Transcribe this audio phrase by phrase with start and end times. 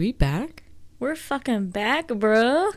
[0.00, 0.62] we back?
[0.98, 2.70] We're fucking back, bro.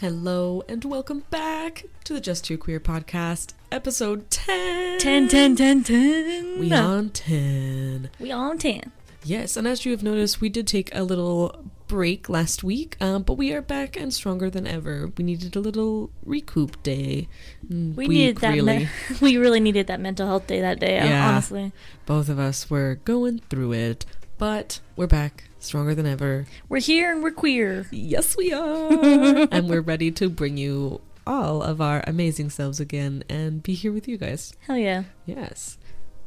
[0.00, 4.98] Hello and welcome back to the Just Too Queer podcast, episode 10.
[4.98, 6.58] 10, 10, 10, 10.
[6.58, 8.10] We on 10.
[8.18, 8.90] We on 10.
[9.24, 13.22] Yes, and as you have noticed, we did take a little break last week, um,
[13.22, 15.12] but we are back and stronger than ever.
[15.16, 17.28] We needed a little recoup day.
[17.68, 18.54] Mm, We week, needed that.
[18.54, 18.78] really.
[18.78, 18.88] Me-
[19.20, 21.28] we really needed that mental health day that day, Yeah.
[21.28, 21.72] honestly.
[22.06, 24.06] Both of us were going through it,
[24.38, 26.46] but we're back, stronger than ever.
[26.68, 27.86] We're here and we're queer.
[27.92, 28.92] Yes, we are.
[29.52, 33.92] and we're ready to bring you all of our amazing selves again and be here
[33.92, 34.54] with you guys.
[34.66, 35.04] Hell yeah.
[35.26, 35.78] Yes.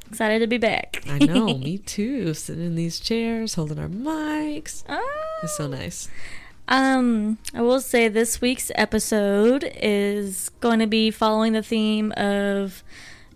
[0.09, 1.03] Excited to be back.
[1.07, 2.33] I know, me too.
[2.33, 4.83] Sitting in these chairs, holding our mics.
[4.87, 4.99] Ah.
[5.43, 6.09] It's so nice.
[6.67, 12.83] Um, I will say this week's episode is going to be following the theme of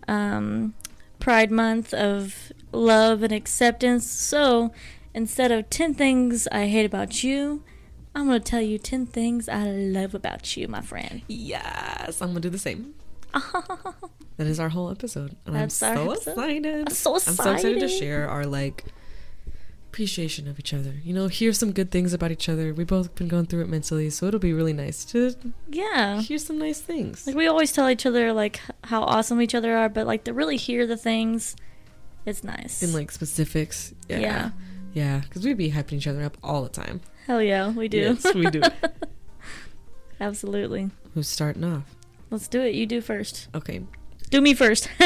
[0.08, 0.74] um,
[1.20, 4.10] Pride Month of love and acceptance.
[4.10, 4.72] So
[5.14, 7.62] instead of 10 things I hate about you,
[8.14, 11.22] I'm going to tell you 10 things I love about you, my friend.
[11.28, 12.94] Yes, I'm gonna do the same.
[14.40, 15.36] That is our whole episode.
[15.44, 16.30] And That's I'm so episode.
[16.30, 16.88] excited.
[16.88, 18.86] I'm so I'm so excited to share our like
[19.90, 20.94] appreciation of each other.
[21.04, 22.72] You know, hear some good things about each other.
[22.72, 25.34] We both been going through it mentally, so it'll be really nice to
[25.68, 26.22] yeah.
[26.22, 27.26] hear some nice things.
[27.26, 30.32] Like we always tell each other like how awesome each other are, but like to
[30.32, 31.54] really hear the things,
[32.24, 32.82] it's nice.
[32.82, 33.92] In like specifics.
[34.08, 34.20] Yeah.
[34.20, 34.50] Yeah.
[34.94, 37.02] Yeah, because we'd be hyping each other up all the time.
[37.26, 37.98] Hell yeah, we do.
[37.98, 38.62] Yes, we do.
[40.20, 40.88] Absolutely.
[41.12, 41.94] Who's starting off?
[42.30, 42.74] Let's do it.
[42.74, 43.48] You do first.
[43.54, 43.82] Okay.
[44.30, 44.88] Do me first.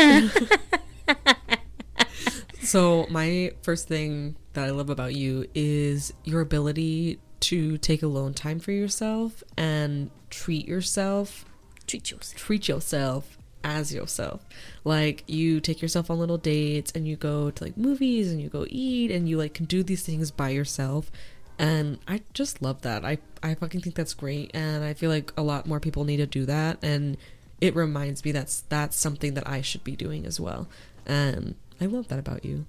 [2.63, 8.33] So, my first thing that I love about you is your ability to take alone
[8.33, 11.45] time for yourself and treat yourself,
[11.87, 12.41] Treat yourself.
[12.43, 14.47] treat yourself as yourself.
[14.83, 18.49] Like, you take yourself on little dates and you go to like movies and you
[18.49, 21.13] go eat and you like can do these things by yourself.
[21.59, 23.05] And I just love that.
[23.05, 24.51] I, I fucking think that's great.
[24.55, 26.79] And I feel like a lot more people need to do that.
[26.83, 27.17] And
[27.61, 30.69] it reminds me that's that's something that I should be doing as well.
[31.07, 32.67] And I love that about you.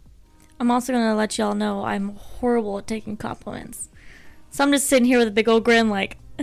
[0.59, 3.89] I'm also gonna let y'all know I'm horrible at taking compliments.
[4.51, 6.17] So I'm just sitting here with a big old grin, like.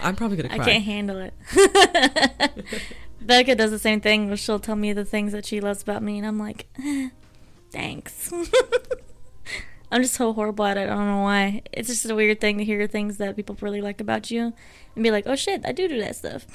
[0.00, 0.58] I'm probably gonna cry.
[0.58, 1.34] I can't handle it.
[3.20, 6.18] Becca does the same thing she'll tell me the things that she loves about me,
[6.18, 6.66] and I'm like,
[7.70, 8.32] thanks.
[9.92, 10.82] I'm just so horrible at it.
[10.82, 11.62] I don't know why.
[11.72, 14.52] It's just a weird thing to hear things that people really like about you
[14.94, 16.46] and be like, oh shit, I do do that stuff.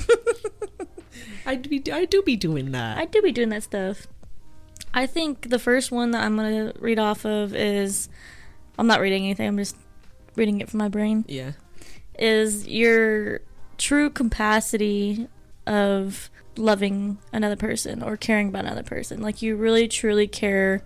[1.46, 2.98] I do, be, I do be doing that.
[2.98, 4.08] I do be doing that stuff.
[4.94, 8.08] I think the first one that I'm gonna read off of is
[8.80, 9.76] I'm not reading anything, I'm just
[10.36, 11.26] reading it from my brain.
[11.28, 11.52] yeah.
[12.18, 13.42] Is your
[13.78, 15.28] true capacity
[15.68, 19.22] of loving another person or caring about another person.
[19.22, 20.84] Like you really truly care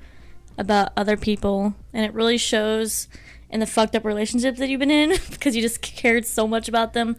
[0.60, 3.08] about other people and it really shows
[3.50, 6.68] in the fucked up relationships that you've been in because you just cared so much
[6.68, 7.16] about them.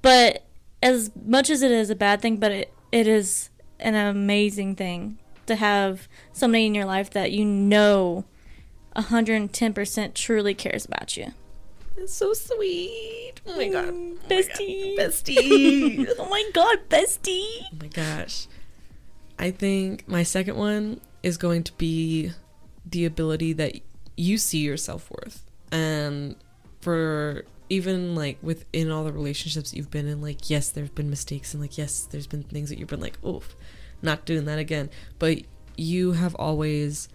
[0.00, 0.44] But
[0.82, 5.18] as much as it is a bad thing, but it, it is an amazing thing
[5.46, 8.24] to have somebody in your life that you know
[8.94, 11.32] 110% truly cares about you.
[11.96, 13.34] It's so sweet.
[13.46, 13.88] Oh my god.
[13.88, 14.48] Mm, Oh my God.
[14.48, 14.96] bestie.
[14.98, 16.14] Bestie.
[16.18, 17.62] oh my god, bestie.
[17.72, 18.46] oh my gosh.
[19.38, 22.32] I think my second one is going to be
[22.88, 23.80] the ability that
[24.16, 25.44] you see your self worth.
[25.72, 26.36] And
[26.80, 31.10] for even like within all the relationships you've been in, like, yes, there have been
[31.10, 33.56] mistakes, and like, yes, there's been things that you've been like, oof,
[34.02, 34.90] not doing that again.
[35.18, 35.38] But
[35.76, 37.08] you have always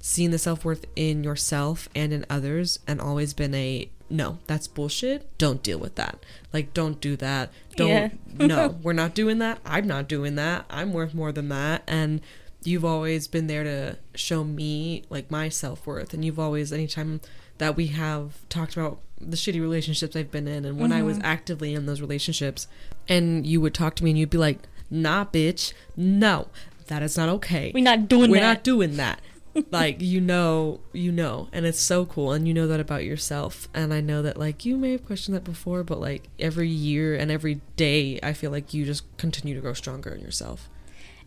[0.00, 4.68] seen the self worth in yourself and in others, and always been a no, that's
[4.68, 5.26] bullshit.
[5.38, 6.22] Don't deal with that.
[6.52, 7.50] Like, don't do that.
[7.76, 8.10] Don't, Yeah.
[8.46, 9.58] no, we're not doing that.
[9.64, 10.66] I'm not doing that.
[10.68, 11.82] I'm worth more than that.
[11.86, 12.20] And
[12.64, 16.12] you've always been there to show me, like, my self worth.
[16.14, 17.20] And you've always, anytime
[17.58, 21.18] that we have talked about the shitty relationships I've been in, and when I was
[21.18, 21.24] Mhm.
[21.24, 22.66] actively in those relationships,
[23.08, 24.58] and you would talk to me and you'd be like,
[24.90, 26.48] nah, bitch, no,
[26.88, 27.70] that is not okay.
[27.74, 28.46] We're not doing We're that.
[28.54, 29.20] not doing that.
[29.70, 33.68] like you know, you know, and it's so cool, and you know that about yourself.
[33.74, 37.14] And I know that like you may have questioned that before, but like every year
[37.14, 40.70] and every day, I feel like you just continue to grow stronger in yourself.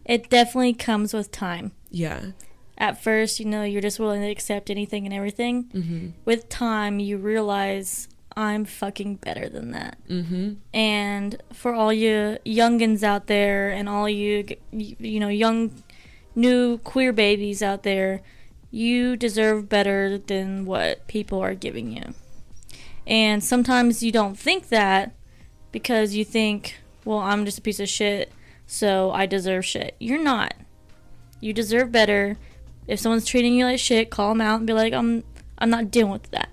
[0.06, 1.72] It definitely comes with time.
[1.90, 2.32] Yeah.
[2.78, 5.66] At first, you know, you're just willing to accept anything and everything.
[5.66, 6.08] Mm-hmm.
[6.26, 9.98] With time, you realize I'm fucking better than that.
[10.10, 10.54] Mm-hmm.
[10.74, 15.72] And for all you youngins out there and all you, you know, young,
[16.36, 18.22] new queer babies out there,
[18.72, 22.14] you deserve better than what people are giving you.
[23.08, 25.14] And sometimes you don't think that
[25.72, 26.76] because you think,
[27.06, 28.34] well, I'm just a piece of shit,
[28.68, 29.96] so I deserve shit.
[30.00, 30.54] You're not.
[31.40, 32.38] You deserve better.
[32.88, 35.24] If someone's treating you like shit, call them out and be like, I'm
[35.58, 36.50] I'm not dealing with that.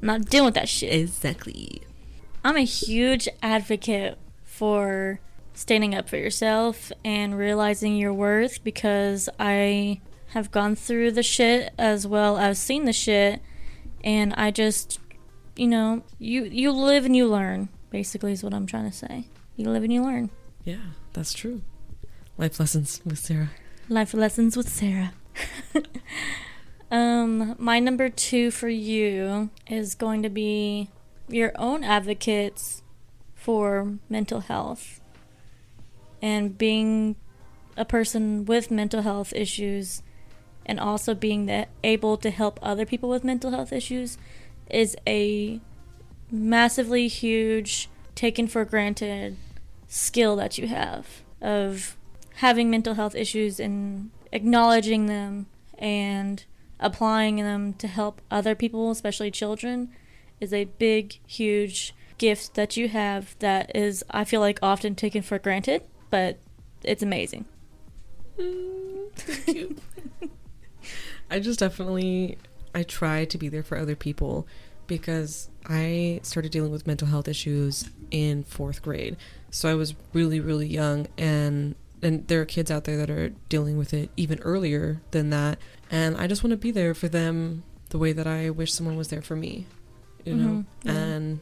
[0.00, 0.92] I'm not dealing with that shit.
[0.92, 1.82] Exactly.
[2.44, 5.20] I'm a huge advocate for
[5.52, 11.72] standing up for yourself and realizing your worth because I have gone through the shit
[11.76, 13.40] as well as seen the shit
[14.02, 15.00] and I just
[15.56, 19.26] you know, you you live and you learn, basically is what I'm trying to say.
[19.56, 20.30] You live and you learn.
[20.64, 21.62] Yeah, that's true.
[22.36, 23.50] Life lessons with Sarah.
[23.88, 25.12] Life lessons with Sarah.
[26.90, 30.90] um, my number two for you is going to be
[31.28, 32.82] your own advocates
[33.34, 35.00] for mental health
[36.20, 37.16] and being
[37.76, 40.02] a person with mental health issues
[40.66, 44.18] and also being the, able to help other people with mental health issues
[44.68, 45.60] is a
[46.30, 49.36] massively huge taken for granted
[49.90, 51.96] skill that you have of
[52.36, 55.46] having mental health issues and acknowledging them
[55.76, 56.44] and
[56.78, 59.90] applying them to help other people, especially children,
[60.40, 65.22] is a big, huge gift that you have that is, I feel like, often taken
[65.22, 66.38] for granted, but
[66.84, 67.46] it's amazing.
[68.38, 69.76] Mm, thank you.
[71.30, 72.38] I just definitely
[72.74, 74.46] I try to be there for other people
[74.86, 79.16] because I started dealing with mental health issues in 4th grade.
[79.50, 83.28] So I was really really young and and there are kids out there that are
[83.48, 85.58] dealing with it even earlier than that
[85.90, 88.96] and i just want to be there for them the way that i wish someone
[88.96, 89.66] was there for me
[90.24, 90.92] you know Mhm, yeah.
[90.92, 91.40] and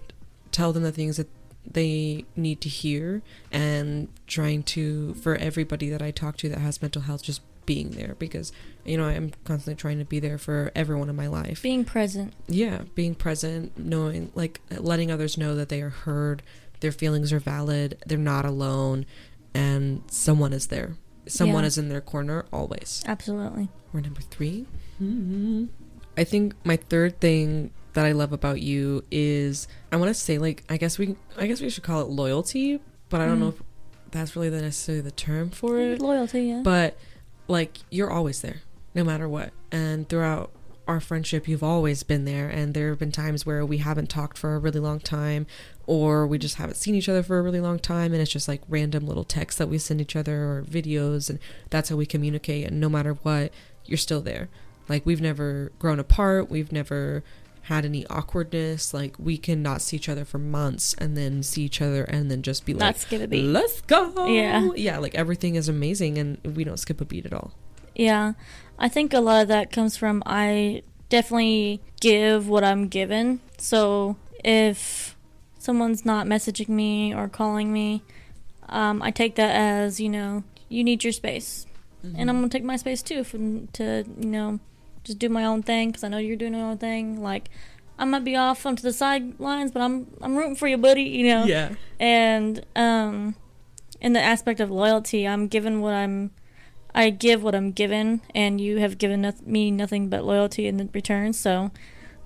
[0.50, 1.28] tell them the things that
[1.64, 3.22] they need to hear
[3.52, 7.90] and trying to for everybody that i talk to that has mental health just being
[7.90, 8.50] there because
[8.84, 12.32] you know i'm constantly trying to be there for everyone in my life Being present.
[12.49, 16.43] yeah being present knowing like letting others know that they are heard
[16.80, 19.04] their feelings are valid they're not alone
[19.54, 20.94] and someone is there
[21.26, 21.69] someone Yeah.
[21.69, 23.69] is in their corner always Absolutely.
[23.92, 24.66] We're number 3
[24.98, 25.64] hmm
[26.16, 30.36] i think my third thing that i love about you is i want to say
[30.38, 33.40] like i guess we i guess we should call it loyalty but i don't Mm.
[33.40, 33.62] know if
[34.10, 36.62] that's really the necessarily the term for it Loyalty, yeah.
[36.64, 36.96] but
[37.46, 38.62] like you're always there
[38.94, 40.50] no matter what and throughout
[40.88, 44.38] our friendship you've always been there and there have been times where we haven't talked
[44.38, 45.46] for a really long time
[45.88, 48.46] or we just haven't seen each other for a really long time and it's just
[48.46, 51.38] like random little texts that we send each other or videos and
[51.70, 53.50] that's how we communicate and no matter what
[53.87, 54.49] you're still there
[54.88, 57.25] like we've never grown apart we've never
[57.62, 61.62] had any awkwardness like we can not see each other for months and then see
[61.62, 63.44] each other and then just be like Not skip a beat.
[63.44, 64.70] let's go Yeah.
[64.76, 67.52] yeah like everything is amazing and we don't skip a beat at all
[67.94, 68.34] Yeah,
[68.79, 73.41] I think a lot of that comes from I definitely give what I'm given.
[73.58, 75.17] So if
[75.58, 78.02] someone's not messaging me or calling me,
[78.69, 81.66] um, I take that as you know you need your space,
[82.02, 84.60] and I'm gonna take my space too for, to you know
[85.05, 87.22] just do my own thing because I know you're doing your own thing.
[87.22, 87.49] Like
[87.99, 91.02] I might be off onto the sidelines, but I'm I'm rooting for you, buddy.
[91.02, 93.34] You know yeah and um
[94.00, 96.31] in the aspect of loyalty i'm given what i'm
[96.94, 101.32] i give what i'm given and you have given me nothing but loyalty in return
[101.32, 101.70] so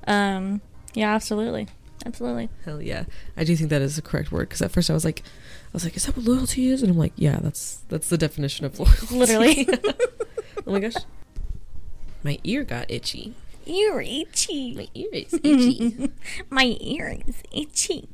[0.06, 0.60] um
[0.94, 1.66] yeah absolutely
[2.04, 2.48] absolutely.
[2.64, 3.04] Hell yeah.
[3.36, 5.70] I do think that is the correct word because at first i was like i
[5.72, 6.82] was like is that what loyalty is?
[6.82, 9.06] And i'm like yeah that's that's the definition of loyalty.
[9.14, 9.68] Literally.
[10.64, 10.94] Oh my gosh.
[12.22, 13.34] My ear got itchy.
[13.66, 14.76] You're itchy.
[14.76, 16.10] My ear is itchy.
[16.50, 18.08] My ear is itchy.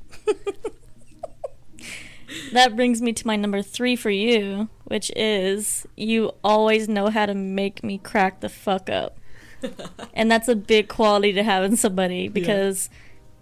[2.53, 7.27] That brings me to my number three for you which is you always know how
[7.27, 9.19] to make me crack the fuck up.
[10.15, 12.89] And that's a big quality to have in somebody because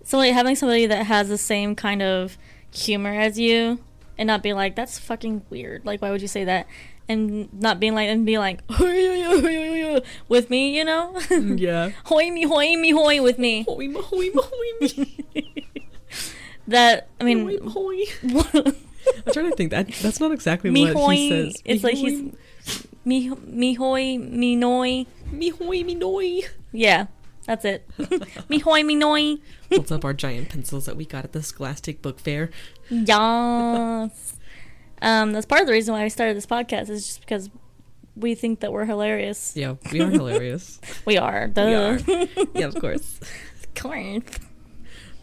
[0.06, 2.38] somebody having somebody that has the same kind of
[2.70, 3.80] humor as you
[4.16, 5.84] and not be like that's fucking weird.
[5.84, 6.66] Like why would you say that?
[7.08, 8.60] And not being like and be like
[10.28, 11.12] with me you know?
[11.16, 11.90] Mm, yeah.
[12.06, 13.64] Hoy me hoy me hoy with me.
[13.68, 15.24] Hoy ma hoy ma hoy me.
[16.68, 19.70] That i mean ma hoy i'm trying to think.
[19.70, 21.62] That that's not exactly me what hoy he says.
[21.64, 22.32] It's Me like hoy, he's
[23.04, 26.40] me me hoy me noy me hoy me noy
[26.72, 27.06] yeah
[27.46, 27.88] that's it
[28.48, 29.36] me hoy me noy
[29.70, 32.50] holds up our giant pencils that we got at the scholastic book fair
[32.90, 34.34] Yes.
[35.02, 37.50] Um, that's part of the reason why I started this podcast is just because
[38.16, 39.52] we think that we're hilarious.
[39.54, 41.48] yeah we are hilarious We are.
[41.48, 41.62] Duh.
[41.62, 41.98] are.
[42.54, 43.20] yeah of course
[43.62, 44.22] Of course.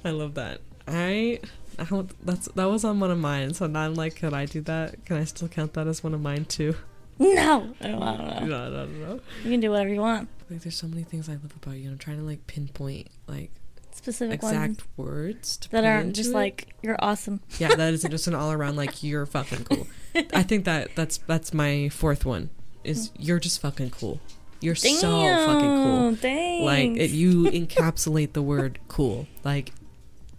[0.05, 0.61] I love that.
[0.87, 1.39] I,
[1.79, 3.53] I don't- that's that was on one of mine.
[3.55, 5.03] So now I'm like, can I do that?
[5.05, 6.75] Can I still count that as one of mine too?
[7.17, 7.73] No.
[7.81, 8.69] I don't, I don't No, know.
[8.69, 9.19] no, no, no.
[9.43, 10.29] You can do whatever you want.
[10.53, 11.89] Like there's so many things I love about you.
[11.89, 13.51] I'm trying to like pinpoint like
[13.91, 16.33] Specific exact words to that aren't just it.
[16.33, 17.41] like you're awesome.
[17.59, 19.87] yeah, that isn't just an all around like you're fucking cool.
[20.33, 22.49] I think that that's that's my fourth one
[22.83, 23.21] is hmm.
[23.21, 24.19] you're just fucking cool.
[24.61, 26.15] You're so fucking cool.
[26.15, 26.65] Thanks.
[26.65, 29.27] Like it, you encapsulate the word cool.
[29.43, 29.71] Like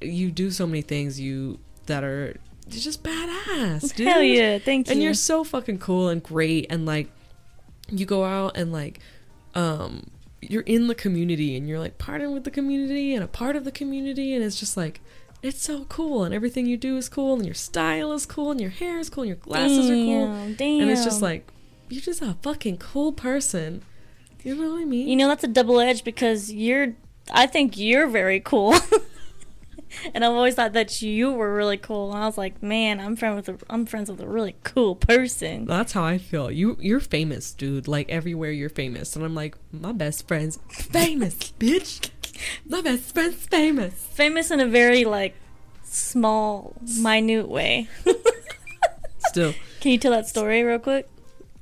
[0.00, 2.36] you do so many things you that are
[2.68, 4.06] you're just badass, dude.
[4.08, 4.92] Hell yeah, thank you.
[4.92, 7.10] And you're so fucking cool and great and like
[7.90, 9.00] you go out and like
[9.54, 13.56] um you're in the community and you're like partnering with the community and a part
[13.56, 15.00] of the community and it's just like
[15.42, 18.60] it's so cool and everything you do is cool and your style is cool and
[18.60, 20.80] your hair is cool and your glasses are cool Damn, Damn.
[20.82, 21.50] and it's just like
[21.88, 23.82] you're just a fucking cool person.
[24.42, 25.06] You know what I mean?
[25.06, 26.94] You know, that's a double edge because you're.
[27.30, 28.74] I think you're very cool.
[30.14, 32.12] and I've always thought that you were really cool.
[32.12, 34.94] And I was like, man, I'm friend with a, I'm friends with a really cool
[34.96, 35.66] person.
[35.66, 36.50] That's how I feel.
[36.50, 37.88] You you're famous, dude.
[37.88, 39.16] Like everywhere you're famous.
[39.16, 42.10] And I'm like, my best friend's famous, bitch.
[42.66, 43.94] My best friend's famous.
[43.94, 45.34] Famous in a very like
[45.84, 47.88] small, minute way.
[49.18, 49.54] Still.
[49.80, 51.08] Can you tell that story real quick?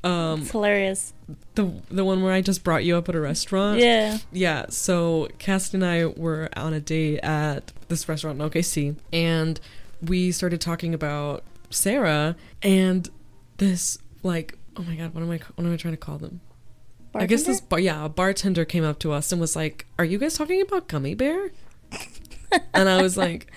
[0.04, 1.12] Um It's hilarious.
[1.54, 3.80] The the one where I just brought you up at a restaurant.
[3.80, 4.18] Yeah.
[4.32, 9.60] Yeah, so Cass and I were on a date at this restaurant in OKC, and
[10.00, 13.08] we started talking about Sarah and
[13.58, 16.40] this like oh my god, what am I what am I trying to call them?
[17.14, 17.68] I guess this Bartender?
[17.68, 20.62] bar, yeah, a bartender came up to us and was like, "Are you guys talking
[20.62, 21.50] about Gummy Bear?"
[22.72, 23.52] and I was like,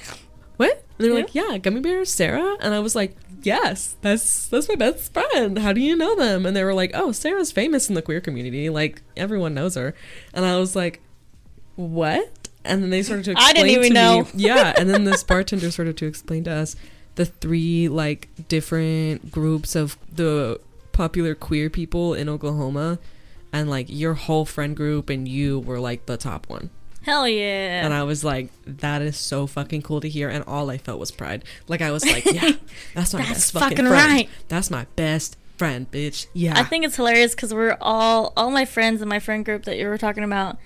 [0.58, 3.16] "What?" And they were like, "Yeah, Gummy Bear, Sarah." And I was like,
[3.46, 5.60] "Yes, that's that's my best friend.
[5.60, 8.22] How do you know them?" And they were like, "Oh, Sarah's famous in the queer
[8.22, 8.70] community.
[8.70, 9.94] Like everyone knows her."
[10.34, 11.02] And I was like,
[11.76, 14.24] "What?" And then they started to explain I didn't even know.
[14.24, 14.74] me, yeah.
[14.78, 16.76] And then this bartender started to explain to us
[17.16, 20.60] the three like different groups of the
[20.92, 23.00] popular queer people in Oklahoma
[23.54, 26.70] and like your whole friend group and you were like the top one.
[27.06, 27.86] Hell yeah.
[27.86, 30.28] And I was like, that is so fucking cool to hear.
[30.28, 31.44] And all I felt was pride.
[31.68, 32.54] Like I was like, yeah,
[32.96, 34.12] that's my That's best fucking, fucking friend.
[34.12, 34.30] right.
[34.48, 36.26] That's my best friend, bitch.
[36.34, 36.54] Yeah.
[36.60, 39.78] I think it's hilarious because we're all all my friends in my friend group that
[39.78, 40.58] you were talking about.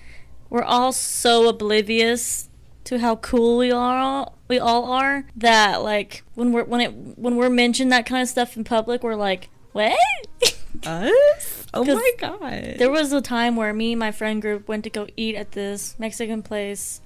[0.48, 2.48] We're all so oblivious
[2.84, 4.32] to how cool we are.
[4.48, 8.28] We all are that like when we're when it when we're mentioned that kind of
[8.28, 9.96] stuff in public, we're like, what?
[10.86, 11.66] us?
[11.72, 12.74] Oh my god.
[12.78, 15.52] There was a time where me and my friend group went to go eat at
[15.52, 17.00] this Mexican place,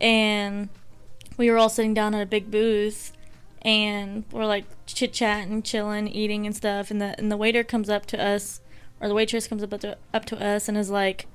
[0.00, 0.68] and
[1.36, 3.12] we were all sitting down at a big booth,
[3.62, 6.90] and we're like chit chatting, chilling, eating and stuff.
[6.90, 8.60] And the and the waiter comes up to us,
[9.00, 11.26] or the waitress comes up to up to us and is like,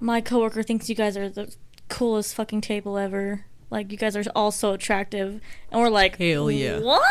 [0.00, 1.54] "My coworker thinks you guys are the
[1.88, 3.44] coolest fucking table ever.
[3.70, 6.80] Like you guys are all so attractive." And we're like, Hell yeah.
[6.80, 7.02] What?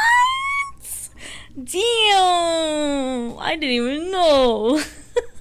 [1.56, 3.38] Damn!
[3.40, 4.82] I didn't even know.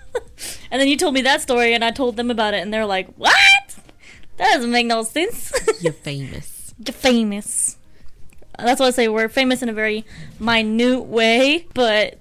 [0.71, 2.87] and then you told me that story, and I told them about it, and they're
[2.87, 3.33] like, "What?
[4.37, 6.75] That doesn't make no sense." You're famous.
[6.85, 7.77] You're famous.
[8.59, 9.09] That's what I say.
[9.09, 10.05] We're famous in a very
[10.39, 12.19] minute way, but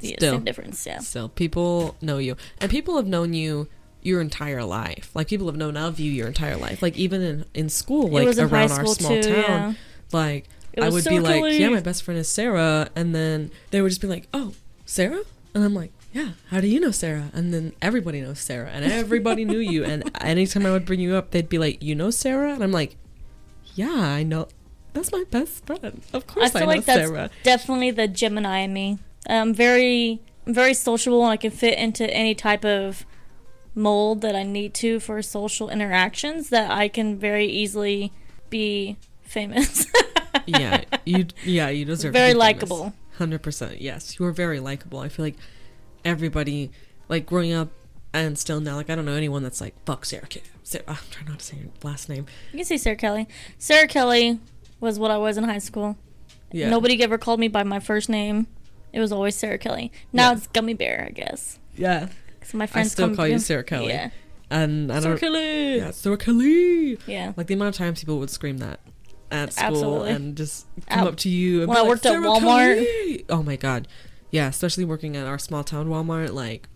[0.00, 0.32] yeah, Still.
[0.34, 0.86] same difference.
[0.86, 0.98] Yeah.
[0.98, 2.36] Still, people know you.
[2.58, 3.68] And people have known you
[4.02, 5.10] your entire life.
[5.14, 6.82] Like people have known of you your entire life.
[6.82, 9.22] Like even in, in school, like in around our small too.
[9.22, 9.32] town.
[9.32, 9.74] Yeah.
[10.12, 10.44] like
[10.82, 13.90] I would so be like, yeah, my best friend is Sarah, and then they would
[13.90, 14.54] just be like, oh,
[14.86, 15.22] Sarah,
[15.54, 17.30] and I'm like, yeah, how do you know Sarah?
[17.32, 21.14] And then everybody knows Sarah, and everybody knew you, and anytime I would bring you
[21.14, 22.96] up, they'd be like, you know Sarah, and I'm like,
[23.74, 24.48] yeah, I know,
[24.92, 26.02] that's my best friend.
[26.12, 27.30] Of course, I, feel know like that's Sarah.
[27.42, 28.98] definitely the Gemini in me.
[29.28, 33.04] I'm very, I'm very sociable, and I can fit into any type of
[33.74, 36.50] mold that I need to for social interactions.
[36.50, 38.12] That I can very easily
[38.50, 39.86] be famous.
[40.46, 42.92] yeah, you, yeah, you deserve very to be likable.
[43.18, 43.80] Hundred percent.
[43.80, 44.98] Yes, you are very likable.
[45.00, 45.36] I feel like
[46.04, 46.70] everybody,
[47.08, 47.68] like growing up
[48.12, 50.26] and still now, like I don't know anyone that's like fuck Sarah.
[50.62, 52.26] Sarah I'm trying not to say your last name.
[52.52, 53.28] You can say Sarah Kelly.
[53.58, 54.40] Sarah Kelly
[54.80, 55.96] was what I was in high school.
[56.52, 56.70] Yeah.
[56.70, 58.46] Nobody ever called me by my first name.
[58.92, 59.90] It was always Sarah Kelly.
[60.12, 60.36] Now Yeah.
[60.36, 61.58] it's Gummy Bear, I guess.
[61.76, 62.08] Yeah.
[62.44, 63.88] So my I friends still call you Sarah Kelly.
[63.88, 64.10] Yeah.
[64.50, 65.20] And I Sarah don't.
[65.20, 65.76] Kelly.
[65.78, 66.98] Yeah, Sarah Kelly.
[67.06, 67.32] Yeah.
[67.36, 68.78] Like the amount of times people would scream that
[69.34, 70.10] at school Absolutely.
[70.12, 71.60] and just come Ab- up to you.
[71.60, 73.88] And when I like, worked at Walmart." Kelly!" Oh my god.
[74.30, 76.68] Yeah, especially working at our small town Walmart, like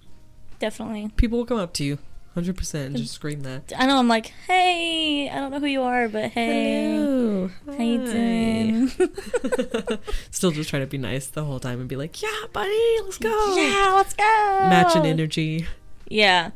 [0.60, 1.10] Definitely.
[1.16, 1.98] people will come up to you,
[2.34, 3.72] hundred percent, and just scream that.
[3.76, 6.94] I know I'm like, hey, I don't know who you are, but hey.
[6.94, 7.50] Hello.
[7.66, 8.88] How you doing?
[10.30, 13.18] Still just try to be nice the whole time and be like, yeah, buddy, let's
[13.18, 13.56] go.
[13.56, 14.24] Yeah, let's go.
[14.68, 15.66] Matching energy.
[16.08, 16.50] Yeah.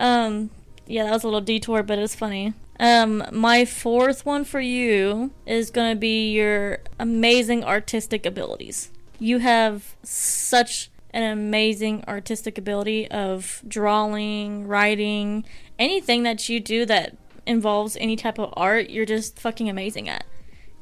[0.00, 0.50] Um
[0.86, 2.54] yeah, that was a little detour, but it was funny.
[2.78, 8.90] Um my fourth one for you is going to be your amazing artistic abilities.
[9.18, 15.44] You have such an amazing artistic ability of drawing, writing,
[15.78, 17.16] anything that you do that
[17.46, 20.24] involves any type of art, you're just fucking amazing at.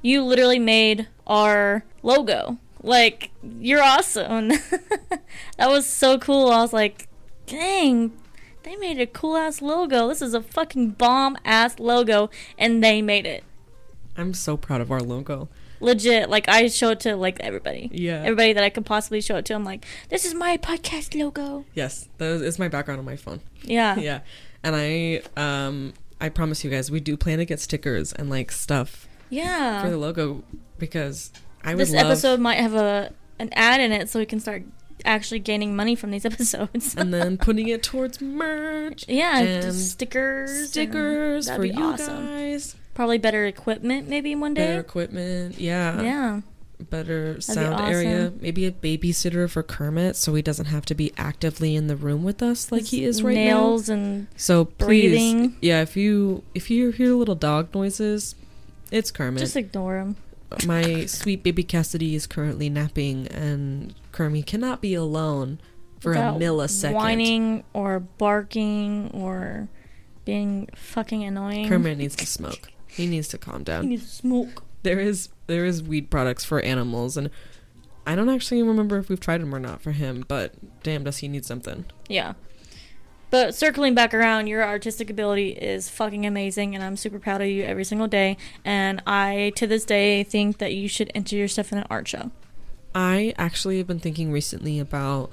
[0.03, 2.59] You literally made our logo.
[2.83, 4.49] Like, you're awesome.
[5.57, 6.51] that was so cool.
[6.51, 7.09] I was like,
[7.47, 8.13] dang,
[8.64, 10.09] they made a cool ass logo.
[10.09, 13.44] This is a fucking bomb ass logo, and they made it.
[14.16, 15.49] I'm so proud of our logo.
[15.80, 17.90] Legit, like I show it to like everybody.
[17.92, 18.23] Yeah.
[18.23, 19.54] Everybody that I could possibly show it to.
[19.54, 21.64] I'm like, this is my podcast logo.
[21.75, 23.40] Yes, that is my background on my phone.
[23.62, 23.97] Yeah.
[23.97, 24.21] yeah,
[24.62, 28.50] and I um I promise you guys we do plan to get stickers and like
[28.50, 29.83] stuff Yeah.
[29.83, 30.42] for the logo
[30.78, 34.26] because I would this love episode might have a an ad in it so we
[34.26, 34.62] can start
[35.05, 36.95] actually gaining money from these episodes.
[36.97, 40.71] and then putting it towards merch, yeah, stickers.
[40.71, 42.27] stickers for you awesome.
[42.27, 44.67] guys, Probably better equipment maybe one day.
[44.69, 46.41] better equipment, yeah, Yeah.
[46.91, 48.39] better be sound area, awesome.
[48.41, 52.23] maybe a babysitter for Kermit so he doesn't have to be actively in the room
[52.25, 53.43] with us like he is right now.
[53.45, 55.57] Nails and So please, breathing.
[55.61, 58.35] yeah, if you if you hear little dog noises,
[58.93, 59.41] it's Kermit.
[59.41, 60.17] just ignore them.
[60.67, 65.61] My sweet baby Cassidy is currently napping, and Kermit cannot be alone
[66.01, 66.95] for Without a millisecond.
[66.95, 69.69] Whining or barking or
[70.25, 71.69] being fucking annoying.
[71.69, 72.71] Kermit needs to smoke.
[72.87, 73.85] He needs to calm down.
[73.85, 74.65] He needs to smoke.
[74.83, 77.31] There is there is weed products for animals, and
[78.07, 80.25] I don't actually remember if we've tried them or not for him.
[80.29, 81.87] But damn, does he need something?
[82.09, 82.35] Yeah.
[83.35, 87.49] But circling back around, your artistic ability is fucking amazing, and I'm super proud of
[87.49, 88.37] you every single day.
[88.64, 92.07] And I, to this day, think that you should enter your stuff in an art
[92.07, 92.31] show.
[92.95, 95.33] I actually have been thinking recently about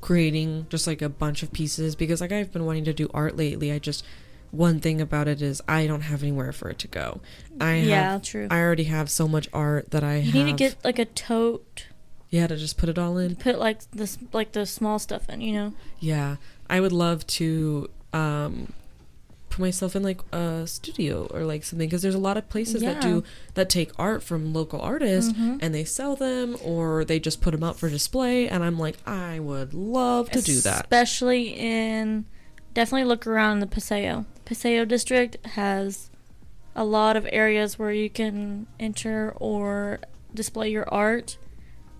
[0.00, 3.36] creating just like a bunch of pieces because like I've been wanting to do art
[3.36, 3.72] lately.
[3.72, 4.04] I just
[4.52, 7.20] one thing about it is I don't have anywhere for it to go.
[7.60, 8.46] I yeah, have true.
[8.48, 10.34] I already have so much art that I you have.
[10.34, 11.88] need to get like a tote,
[12.30, 13.34] yeah to just put it all in.
[13.34, 15.40] put like this, like the small stuff in.
[15.40, 15.72] You know.
[15.98, 16.36] Yeah,
[16.68, 18.72] I would love to um
[19.50, 22.82] put myself in like a studio or like something because there's a lot of places
[22.82, 23.22] that do
[23.54, 25.58] that take art from local artists Mhm.
[25.62, 28.96] and they sell them or they just put them up for display and I'm like
[29.06, 30.80] I would love to do that.
[30.86, 32.24] Especially in,
[32.72, 34.26] definitely look around the Paseo.
[34.44, 36.10] Paseo district has
[36.74, 40.00] a lot of areas where you can enter or
[40.34, 41.38] display your art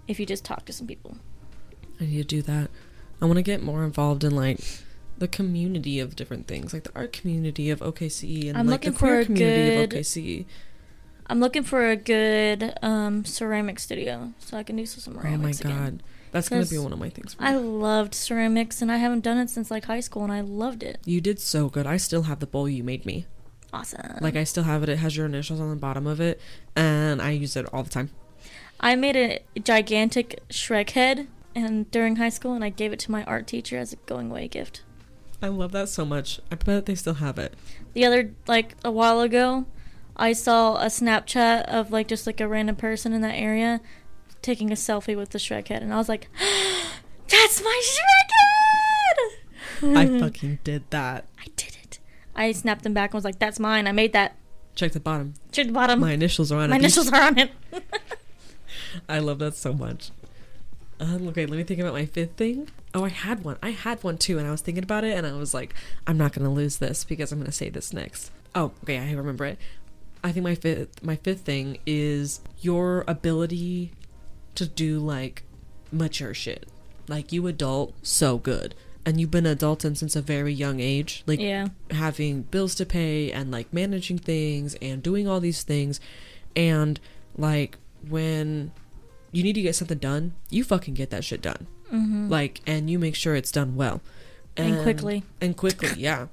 [0.09, 1.19] if you just talk to some people.
[2.01, 2.69] I need to do that.
[3.21, 4.61] I want to get more involved in like
[5.19, 8.93] the community of different things, like the art community of OKC and I'm like the
[8.93, 10.47] queer community of OKC.
[11.27, 15.61] I'm looking for a good um, ceramic studio so I can do some ceramics.
[15.63, 15.85] Oh my again.
[15.85, 17.35] god, that's gonna be one of my things.
[17.39, 20.83] I loved ceramics and I haven't done it since like high school and I loved
[20.83, 20.99] it.
[21.05, 21.87] you did so good.
[21.87, 23.27] I still have the bowl you made me.
[23.73, 24.19] Awesome.
[24.21, 24.89] Like I still have it.
[24.89, 26.41] It has your initials on the bottom of it,
[26.77, 28.11] and I use it all the time.
[28.79, 33.11] I made a gigantic Shrek head and during high school and I gave it to
[33.11, 34.83] my art teacher as a going away gift.
[35.43, 36.41] I love that so much.
[36.51, 37.55] I bet they still have it.
[37.93, 39.67] The other like a while ago,
[40.17, 43.81] I saw a Snapchat of like just like a random person in that area
[44.43, 46.29] taking a selfie with the Shrek head and I was like,
[47.29, 48.31] "That's my Shrek
[49.83, 51.27] head!" I fucking did that.
[51.39, 51.99] I did it.
[52.35, 53.87] I snapped them back and was like, "That's mine.
[53.87, 54.37] I made that."
[54.75, 55.35] Check the bottom.
[55.53, 56.01] Check the bottom.
[56.01, 56.79] My initials are on My it.
[56.79, 57.53] My initials are on it.
[59.09, 60.11] I love that so much.
[61.01, 62.69] Um, okay, let me think about my fifth thing.
[62.95, 63.57] Oh, I had one.
[63.63, 65.75] I had one too, and I was thinking about it, and I was like,
[66.07, 68.31] I'm not gonna lose this because I'm gonna say this next.
[68.55, 69.59] Oh, okay, I remember it.
[70.23, 73.93] I think my fifth, my fifth thing is your ability
[74.55, 75.43] to do like
[75.91, 76.67] mature shit.
[77.09, 81.23] Like you adult so good, and you've been adulting since a very young age.
[81.27, 81.69] Like yeah.
[81.91, 86.01] having bills to pay and like managing things and doing all these things
[86.57, 87.01] and
[87.37, 87.79] like
[88.09, 88.73] when
[89.35, 91.67] you need to get something done you fucking get that shit done.
[91.91, 94.01] Hmm like and you make sure it's done well.
[94.57, 95.25] And quickly.
[95.41, 96.29] and quickly yeah.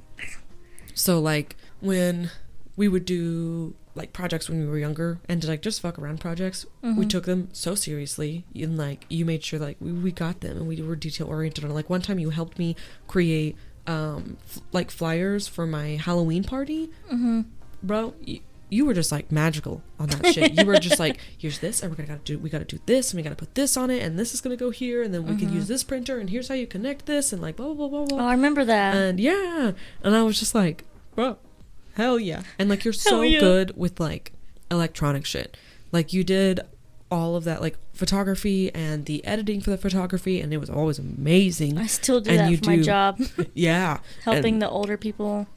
[0.93, 2.29] So like when
[2.75, 6.65] we would do like projects when we were younger and like just fuck around projects
[6.81, 7.09] we Mhm.
[7.09, 10.67] took them so seriously and like you made sure like we, we got them and
[10.67, 12.75] we were detail oriented on like one time you helped me
[13.07, 16.89] create um f- like flyers for my halloween party.
[17.09, 17.41] Hmm
[17.83, 18.39] bro you,
[18.71, 20.53] you were just like magical on that shit.
[20.57, 23.11] You were just like here's this and we're gonna gotta do we gotta do this
[23.11, 25.25] and we gotta put this on it and this is gonna go here and then
[25.27, 25.55] we can Mhm.
[25.55, 28.17] use this printer and here's how you connect this and like blah blah blah blah
[28.17, 28.95] Oh, I remember that.
[28.95, 29.73] and yeah.
[30.03, 31.37] And i was just like bro
[31.95, 32.43] hell yeah.
[32.57, 33.39] And like you're so yeah.
[33.41, 34.31] good with like
[34.71, 35.57] electronic shit.
[35.91, 36.61] Like you did
[37.11, 40.97] all of that like photography and the editing for the photography and it was always
[40.97, 41.77] amazing.
[41.77, 43.19] I still do and that you for my job,
[43.53, 43.99] yeah.
[44.23, 45.47] Helping and- the older people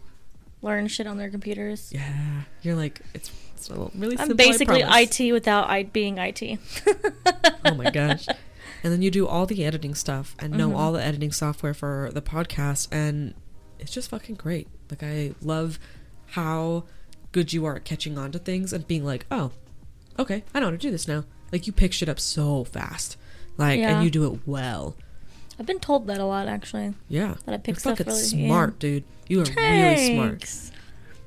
[0.65, 1.91] learn shit on their computers.
[1.93, 4.81] yeah you're like it's, it's a little- really I'm simple, basically.
[4.83, 6.59] IT without I being IT.
[7.65, 8.27] oh my gosh
[8.83, 10.77] and then you do all the editing stuff and know Mhm.
[10.77, 13.35] all the editing software for the podcast and
[13.79, 15.79] it's just fucking great like i love
[16.29, 16.85] how
[17.33, 19.51] good you are at catching on to things and being like oh
[20.19, 23.17] okay i know how to do this now like you pick shit up so fast
[23.57, 23.95] like Yeah.
[23.97, 24.97] and you do it well
[25.59, 26.95] I've been told that a lot actually.
[27.09, 28.49] yeah That I pick you're stuff fucking really yeah.
[28.49, 30.45] smart dude you are really smart.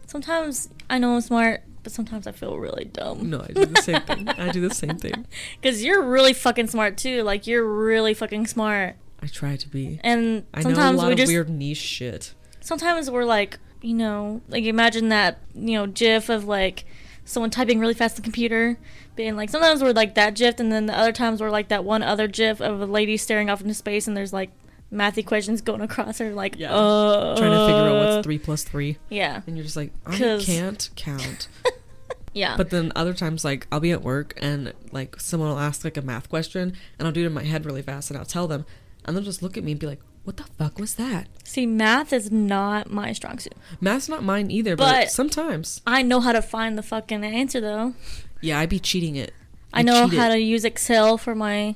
[0.05, 3.29] Sometimes I know I'm smart, but sometimes I feel really dumb.
[3.29, 5.25] no i do the same thing i do the same thing
[5.61, 7.23] Because you're really fucking smart too.
[7.23, 8.95] Like you're really fucking smart.
[9.21, 11.77] i try to be And i know a sometimes lot we of just weird niche
[11.77, 16.83] shit sometimes we're like, you know, like imagine that, you know, GIF of like
[17.23, 18.77] someone typing really fast on the computer,
[19.17, 21.84] being like, sometimes we're like that GIF, and then the other times we're like that
[21.84, 24.51] one other GIF of a lady staring off into space, and there's like
[24.89, 26.73] math equations going across her, like, Yeah.
[26.73, 30.17] uh, trying to figure out what's three plus three Yeah, and you're just like i
[30.17, 31.49] 'Cause- can't count
[32.34, 32.56] yeah.
[32.56, 35.97] But then other times, like I'll be at work and like someone will ask like
[35.97, 38.47] a math question, and I'll do it in my head really fast, and I'll tell
[38.47, 38.65] them,
[39.03, 41.65] and they'll just look at me and be like, "What the fuck was that?" See,
[41.65, 43.56] math is not my strong suit.
[43.82, 47.60] Math's not mine either, but, But- sometimes, I know how to find the fucking answer
[47.60, 47.93] though.
[48.41, 49.34] Yeah, I'd be cheating it.
[49.73, 50.34] I know how it.
[50.34, 51.76] to use Excel for my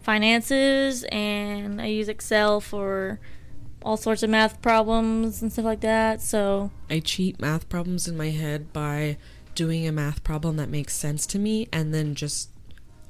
[0.00, 3.18] finances, and I use Excel for
[3.82, 6.20] all sorts of math problems and stuff like that.
[6.22, 9.18] So I cheat math problems in my head by
[9.54, 12.50] doing a math problem that makes sense to me, and then just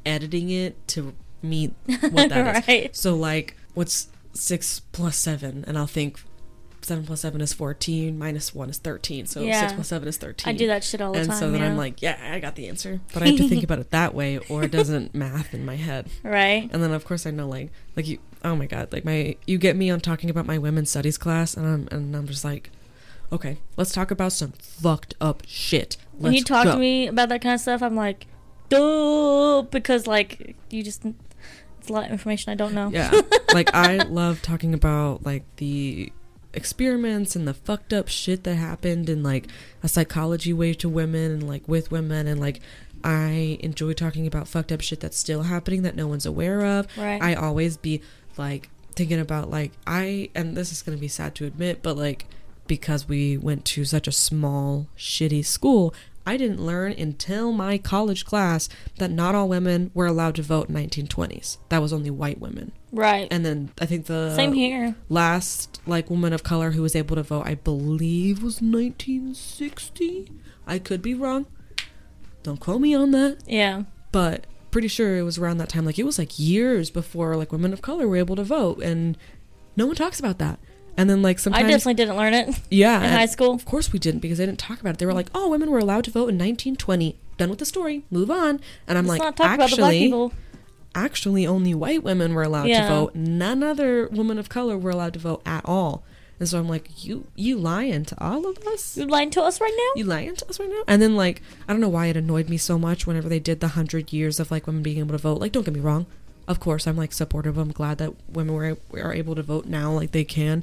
[0.04, 2.66] editing it to meet what that is.
[2.68, 5.64] right, So like, what's six plus seven?
[5.66, 6.22] And I'll think.
[6.84, 8.18] Seven plus seven is fourteen.
[8.18, 9.26] Minus one is thirteen.
[9.26, 9.60] So Yeah.
[9.62, 10.54] six plus seven is thirteen.
[10.54, 11.38] I do that shit all the and time.
[11.38, 11.66] so then yeah.
[11.68, 14.14] I'm like, yeah, I got the answer, but I have to think about it that
[14.14, 16.08] way, or it doesn't math in my head.
[16.22, 19.36] right, And then of course I know like like you, oh my god, like my
[19.46, 22.44] you get me on talking about my women's studies class, and I'm and I'm just
[22.44, 22.70] like,
[23.32, 25.96] okay, let's talk about some fucked up shit.
[26.18, 26.72] when you Let's talk go.
[26.72, 28.26] to me about that kind of stuff, I'm like,
[28.68, 32.90] duh, because like you just it's a lot of information I don't know.
[32.90, 33.10] yeah,
[33.54, 36.12] like I love talking about like the
[36.56, 39.48] experiments and the fucked up shit that happened in like
[39.82, 42.60] a psychology way to women and like with women and like
[43.02, 46.86] I enjoy talking about fucked up shit that's still happening that no one's aware of.
[46.96, 47.22] Right.
[47.22, 48.00] I always be
[48.36, 51.96] like thinking about like I and this is going to be sad to admit, but
[51.96, 52.26] like
[52.66, 55.94] because we went to such a small shitty school,
[56.26, 60.70] I didn't learn until my college class that not all women were allowed to vote
[60.70, 61.58] in 1920s.
[61.68, 62.72] That was only white women.
[62.94, 63.28] Right.
[63.30, 64.94] And then I think the Same here.
[65.08, 70.30] last like woman of color who was able to vote, I believe was 1960.
[70.66, 71.46] I could be wrong.
[72.42, 73.82] Don't quote me on that Yeah.
[74.12, 77.52] but pretty sure it was around that time like it was like years before like
[77.52, 79.16] women of color were able to vote and
[79.76, 80.58] no one talks about that
[80.96, 83.52] and then like sometimes I definitely didn't learn it yeah in high school.
[83.54, 85.70] of course we didn't because they didn't talk about it they were like oh women
[85.70, 89.20] were allowed to vote in 1920 done with the story move on and i'm Let's
[89.20, 90.32] like not talk about the black actually people.
[90.94, 92.88] Actually only white women were allowed Yeah.
[92.88, 96.02] to vote none other women of color were allowed to vote at all
[96.40, 99.60] and so i'm like you you lying to all of us You lying to us
[99.60, 100.00] right now?
[100.00, 100.82] you lying to us right now?
[100.88, 103.60] And then like I don't know why it annoyed me so much whenever they did
[103.60, 105.40] the hundred years of like women being able to vote.
[105.40, 106.06] Like don't get me wrong,
[106.48, 107.56] of course I'm like supportive.
[107.56, 110.62] I'm glad that women were are able to vote now like they can.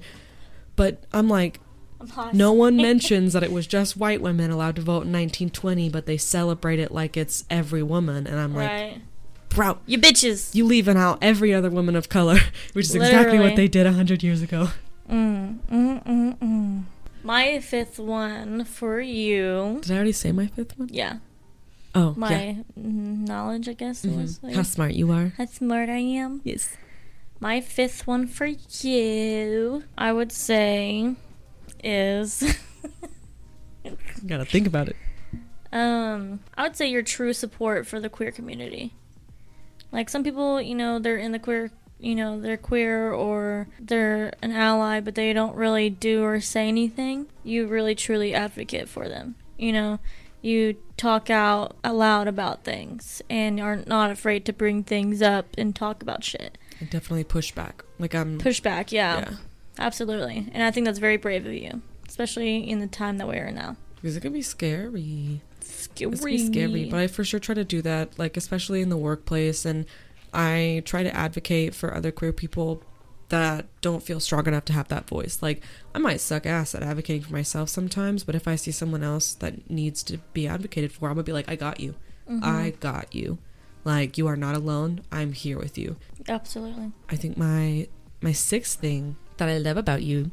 [0.75, 1.59] But I'm like
[2.01, 5.87] I'm no one mentions that it was just white women allowed to vote in 1920,
[5.89, 8.27] but they celebrate it like it's every woman.
[8.27, 9.01] And I'm like, Right.
[9.53, 10.53] Bro, You bitches.
[10.55, 12.39] you leaving out every other woman of color,
[12.73, 14.69] which is exactly what they did a hundred years ago.
[15.09, 16.83] Mm, mm, mm, mm.
[17.23, 19.79] My fifth one for you.
[19.81, 20.89] Did I already say my fifth one?
[20.91, 21.17] Yeah.
[21.93, 22.63] Oh, My yeah.
[22.75, 24.39] knowledge, I guess, it was.
[24.39, 24.55] Mhm.
[24.55, 25.33] How smart you are.
[25.37, 26.39] How smart I am.
[26.45, 26.75] Yes.
[27.41, 31.15] My fifth one for you, I would say,
[31.83, 32.43] is
[34.25, 34.95] Gotta think about it.
[35.73, 38.93] um, I would say your true support for the queer community.
[39.91, 44.33] Like some people, you know, they're in the queer, you know, they're queer or they're
[44.41, 47.27] an ally, but they don't really do or say anything.
[47.43, 49.35] You really truly advocate for them.
[49.57, 49.99] You know,
[50.41, 55.75] you talk out aloud about things and are not afraid to bring things up and
[55.75, 56.57] talk about shit.
[56.79, 57.83] I definitely push back.
[57.99, 59.19] Like um, I'm Pushback, yeah.
[59.19, 59.33] yeah.
[59.77, 60.49] Absolutely.
[60.53, 63.55] And I think that's very brave of you, especially in the time that we're in
[63.55, 63.77] now.
[63.95, 65.41] Because it can be scary.
[65.83, 66.11] Scary.
[66.35, 69.65] It's scary, but I for sure try to do that, like especially in the workplace,
[69.65, 69.85] and
[70.33, 72.83] I try to advocate for other queer people
[73.29, 75.39] that don't feel strong enough to have that voice.
[75.41, 75.63] Like
[75.95, 79.33] I might suck ass at advocating for myself sometimes, but if I see someone else
[79.35, 81.95] that needs to be advocated for, I'm gonna be like, I got you.
[82.29, 82.43] Mhm.
[82.43, 83.37] I got you.
[83.83, 85.01] Like you are not alone.
[85.11, 85.95] I'm here with you.
[86.27, 86.91] Absolutely.
[87.09, 87.87] I think my
[88.21, 90.29] my sixth thing that I love about you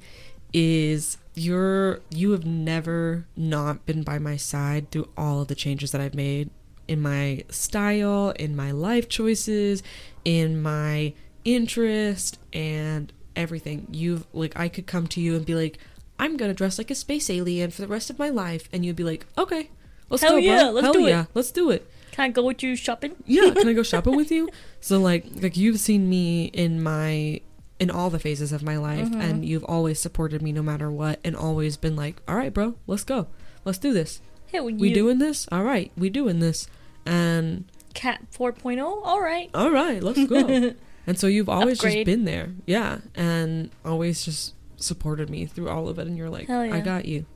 [0.53, 5.92] is you're you have never not been by my side through all of the changes
[5.92, 6.51] that I've made
[6.87, 9.83] in my style, in my life choices,
[10.24, 11.12] in my
[11.44, 13.87] interest, and everything.
[13.90, 15.79] You've like I could come to you and be like,
[16.18, 18.96] I'm gonna dress like a space alien for the rest of my life, and you'd
[18.96, 19.70] be like, okay,
[20.11, 20.70] let's Hell go, yeah, bro.
[20.72, 21.90] let's Hell do it." yeah, let's do it.
[22.12, 23.14] Can I go with you shopping?
[23.27, 24.48] Yeah, can I go shopping with you?
[24.81, 27.40] So like like you've seen me in my
[27.81, 29.21] in all the phases of my life Mhm.
[29.23, 32.75] and you've always supported me no matter what and always been like, "All right, bro,
[32.87, 33.27] let's go.
[33.64, 34.21] Let's do this.
[34.47, 35.47] Hey, when We you doing this?
[35.53, 36.69] All right, we doing this."
[37.07, 37.64] And
[37.95, 39.01] cat 4.0.
[39.05, 39.51] All right.
[39.55, 40.73] all right, let's go.
[41.07, 41.95] and so you've always Upgrade.
[41.99, 42.51] just been there.
[42.67, 46.61] Yeah, and always just supported me through all of it and you're like, yeah.
[46.61, 47.27] "I got you."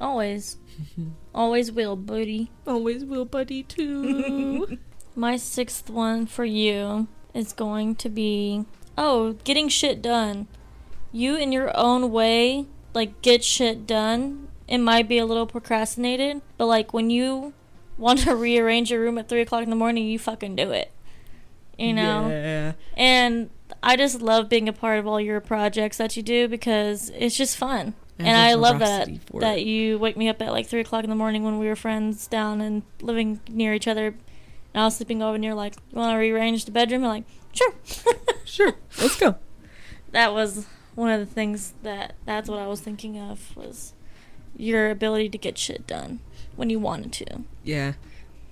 [0.00, 0.56] Always.
[1.34, 2.50] Always will, buddy.
[2.66, 4.78] Always will, buddy, too.
[5.16, 8.64] My sixth one for you is going to be
[8.98, 10.46] oh, getting shit done.
[11.12, 14.48] You, in your own way, like get shit done.
[14.68, 17.54] It might be a little procrastinated, but like when you
[17.98, 20.90] want to rearrange your room at three o'clock in the morning, you fucking do it.
[21.78, 22.28] You know?
[22.28, 22.72] Yeah.
[22.96, 23.50] And
[23.82, 27.36] I just love being a part of all your projects that you do because it's
[27.36, 27.94] just fun.
[28.18, 29.66] And And, I love that that it.
[29.66, 32.26] you wake me up at like three o'clock in the morning when we were friends
[32.26, 34.14] down and living near each other.
[34.76, 37.08] And I was sleeping over, and you're like, "You want to rearrange the bedroom?" I'm
[37.08, 37.72] like, "Sure."
[38.44, 38.74] Sure.
[39.00, 39.34] Let's go.
[40.12, 43.92] that was one of the things that that's what I was thinking of was
[44.56, 46.20] your ability to get shit done
[46.54, 47.42] when you wanted to.
[47.64, 47.94] Yeah.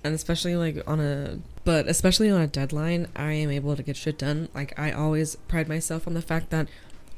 [0.03, 3.95] And especially like on a but especially on a deadline, I am able to get
[3.95, 4.49] shit done.
[4.53, 6.67] Like I always pride myself on the fact that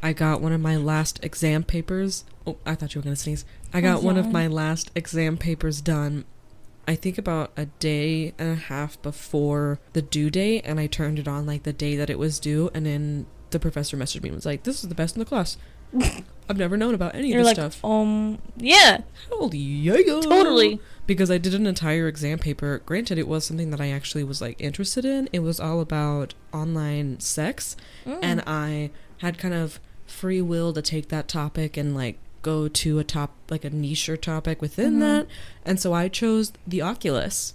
[0.04, 2.26] I got one of my last exam papers.
[2.46, 3.44] Oh, I thought you were going to sneeze.
[3.74, 6.26] I got one of my last exam papers done.
[6.88, 11.20] I think about a day and a half before the due date and I turned
[11.20, 14.30] it on like the day that it was due and then the professor messaged me
[14.30, 15.58] and was like, "This is the best in the class."
[16.50, 17.84] I've never known about any You're of this like, stuff.
[17.86, 19.96] um, yeah, Hell yeah.
[20.22, 20.80] totally.
[21.06, 22.82] because I did an entire exam paper.
[22.86, 25.28] Granted, it was something that I actually was like interested in.
[25.34, 28.20] It was all about online sex, Mm.
[28.22, 32.18] and I had kind of free will to take that topic and like
[32.52, 35.00] go to a top like a niche topic within Mhm.
[35.06, 35.28] that.
[35.66, 37.54] And so I chose the Oculus,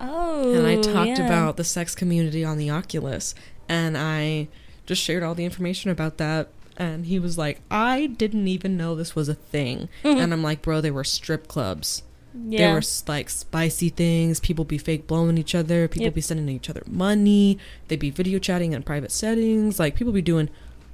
[0.00, 1.26] oh, and I talked yeah.
[1.26, 3.34] about the sex community on the Oculus,
[3.68, 4.48] and I
[4.86, 6.48] just shared all the information about that.
[6.76, 10.62] And he was like, "I didn't even know this was a thing." and I'm like,
[10.62, 12.02] "Bro, they were strip clubs."
[12.48, 12.58] yeah.
[12.60, 14.40] There were like spicy things.
[14.40, 15.86] People be fake blowing each other.
[15.86, 16.14] People Yep.
[16.14, 17.58] be sending each other money.
[17.88, 19.78] They be video chatting in private settings.
[19.78, 20.48] Like people be doing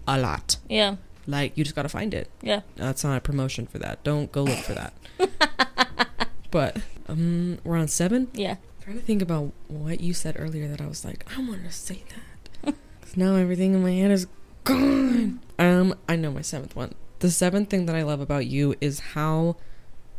[0.09, 0.57] a lot.
[0.69, 0.97] yeah,
[1.29, 2.29] Like you just gotta find it.
[2.43, 2.63] yeah.
[2.77, 4.03] That's not a promotion for that.
[4.03, 4.93] Don't go look for that.
[6.51, 8.29] but um, we're on seven.
[8.33, 8.53] Yeah.
[8.53, 11.65] I'm trying to think about what you said earlier that I was like, I want
[11.65, 12.03] to say
[12.65, 12.75] that.
[13.03, 14.27] 'Cause now everything in my head is
[14.65, 15.41] gone.
[15.59, 16.95] Um, I know my seventh one.
[17.21, 19.57] The seventh thing that I love about you is how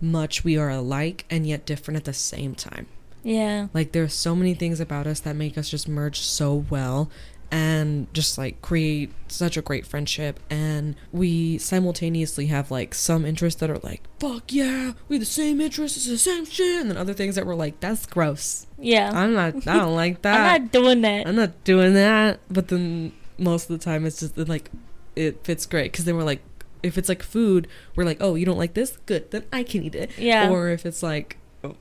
[0.01, 2.87] much we are alike and yet different at the same time.
[3.23, 3.67] Yeah.
[3.73, 7.09] Like there's so many things about us that make us just merge so well
[7.51, 13.59] and just like create such a great friendship and we simultaneously have like some interests
[13.59, 16.89] that are like fuck yeah we have the same interests it's the same shit and
[16.91, 19.11] then other things that we're like that's gross Yeah.
[19.13, 21.27] i'm not i don't like that I'm not doing that.
[21.27, 22.39] I'm not doing that.
[22.49, 24.69] But then most of the time, it's just like
[25.15, 26.41] it fits great because then we're like,
[26.83, 28.97] if it's like food, we're like, oh, you don't like this?
[29.05, 30.11] Good, then I can eat it.
[30.17, 30.49] Yeah.
[30.49, 31.37] Or if it's like,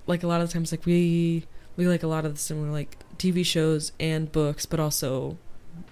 [0.07, 1.44] like a lot of times, like we
[1.76, 5.37] we like a lot of the similar like TV shows and books, but also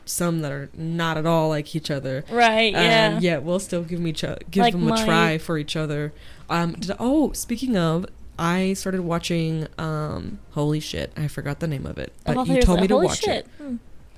[0.07, 2.25] some that are not at all like each other.
[2.31, 2.73] right.
[2.73, 3.14] Yeah.
[3.16, 5.59] Um, yeah, we'll still give 'em each o- give Like them a my- try for
[5.59, 6.12] each other.
[6.49, 8.07] Um, did, oh, speaking of,
[8.38, 9.66] I started watching.
[9.79, 13.21] Um, holy shit, I forgot the name of it, but you told me to watch
[13.23, 13.47] shit.
[13.47, 13.47] it.
[13.59, 13.77] Hmm.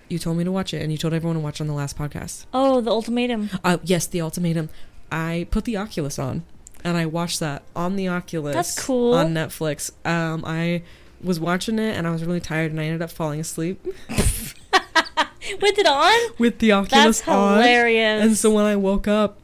[0.09, 1.75] You told me to watch it, and you told everyone to watch it on the
[1.75, 2.47] last podcast.
[2.55, 3.51] Oh, the ultimatum.
[3.63, 4.71] Uh, yes, the ultimatum.
[5.13, 6.45] I put the Oculus on,
[6.83, 8.55] and I watched that on the Oculus.
[8.55, 9.15] That's cool.
[9.15, 9.91] on Netflix.
[10.07, 10.83] Um, I
[11.23, 13.87] was watching it, and I was really tired, and I ended up falling asleep
[15.61, 16.31] With it on?
[16.39, 17.59] with the Oculus That's on.
[17.59, 18.25] hilarious.
[18.25, 19.39] And so when I woke up,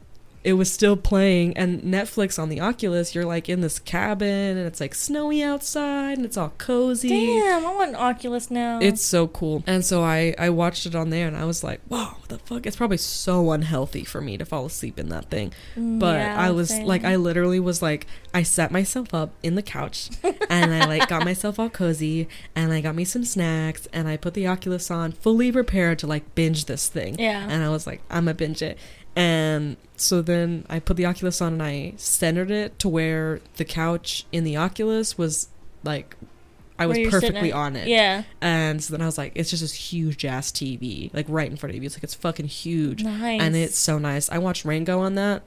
[0.45, 1.57] it was still playing.
[1.57, 6.17] And Netflix on the Oculus, you're like in this cabin, and it's like snowy outside,
[6.17, 7.09] and it's all cozy.
[7.09, 8.79] Damn, I want an Oculus now.
[8.79, 9.63] It's so cool.
[9.67, 12.37] And so I, I watched it on there, and I was like, wow, what the
[12.39, 12.65] fuck?
[12.65, 15.51] It's probably so unhealthy for me to fall asleep in that thing.
[15.75, 16.85] Mm, But yeah, I was same.
[16.85, 20.09] like, I literally was like, I set myself up in the couch
[20.49, 24.17] and I like got myself all cozy and I got me some snacks and I
[24.17, 27.15] put the Oculus on, fully prepared to like binge this thing.
[27.17, 27.47] Yeah.
[27.49, 28.77] And I was like, I'm gonna binge it.
[29.15, 33.65] And so then I put the Oculus on and I centered it to where the
[33.65, 35.47] couch in the Oculus was
[35.83, 36.15] like,
[36.77, 37.87] I was Where you're sitting perfectly on it.
[37.87, 38.23] Yeah.
[38.41, 41.55] And so then I was like, it's just this huge ass TV, like right in
[41.55, 41.85] front of you.
[41.85, 43.39] It's like it's fucking huge Nice.
[43.41, 44.29] and it's so nice.
[44.29, 45.43] I watched Rango on that.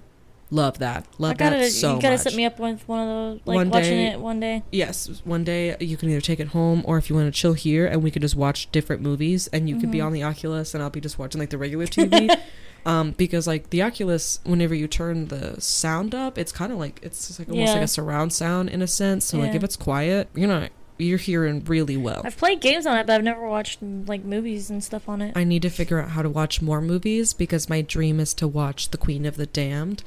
[0.50, 1.06] Love that.
[1.18, 2.22] Love I gotta, that so you gotta much.
[2.22, 4.62] set me up with one of those, like One watching day- it one day.
[4.72, 7.52] Yes, one day you can either take it home or if you want to chill
[7.52, 10.06] here and we could just watch different movies and you could be Mhm.
[10.06, 12.34] on the Oculus and I'll be just watching like the regular TV.
[12.86, 17.00] um, because like the Oculus, whenever you turn the sound up, it's kind of like
[17.02, 17.74] it's just like almost Yeah.
[17.74, 19.24] like a surround sound in a sense.
[19.26, 22.22] So like if it's quiet, you're not you're hearing really well.
[22.24, 25.36] I've played games on it, but I've never watched like movies and stuff on it.
[25.36, 28.48] I need to figure out how to watch more movies because my dream is to
[28.48, 30.02] watch The Queen of the Damned.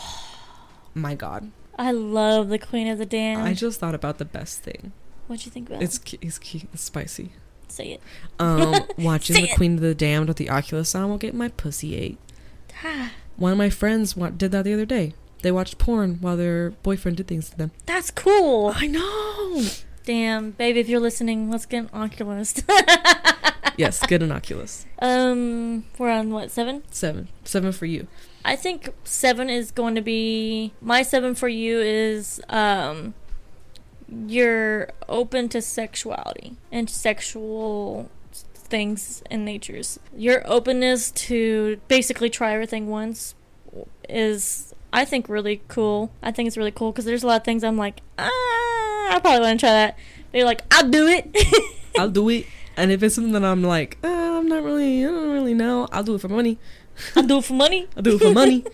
[0.95, 3.41] my God, I love the Queen of the Damned.
[3.43, 4.91] I just thought about the best thing.
[5.27, 5.81] What'd you think about?
[5.83, 6.19] It's it?
[6.21, 7.31] it's, it's spicy.
[7.73, 8.01] Say it.
[8.39, 9.55] Um, watching The it.
[9.55, 12.17] Queen of the Damned with the Oculus on will get my pussy ate.
[13.35, 15.13] One of my friends wa- did that the other day.
[15.41, 17.71] They watched porn while their boyfriend did things to them.
[17.85, 18.71] That's cool.
[18.75, 19.65] I know.
[20.05, 22.61] Damn, baby, if you're listening, let's get an Oculus.
[23.77, 24.85] yes, get an Oculus.
[24.99, 26.83] um, we're on what seven?
[26.91, 28.07] Seven, seven for you.
[28.45, 33.13] I think seven is going to be my seven for you is um
[34.27, 38.09] you're open to sexuality and sexual
[38.53, 39.99] things and natures.
[40.15, 43.35] Your openness to basically try everything once
[44.09, 46.11] is I think really cool.
[46.21, 49.19] I think it's really cool because there's a lot of things I'm like, ah, I
[49.21, 49.97] probably want to try that.
[50.31, 51.35] They're like, I'll do it.
[51.99, 52.45] I'll do it.
[52.75, 55.87] And if it's something that I'm like, uh, I'm not really, I don't really know.
[55.91, 56.57] I'll do it for money.
[57.15, 57.87] I'll do it for money.
[57.95, 58.65] I'll do it for money.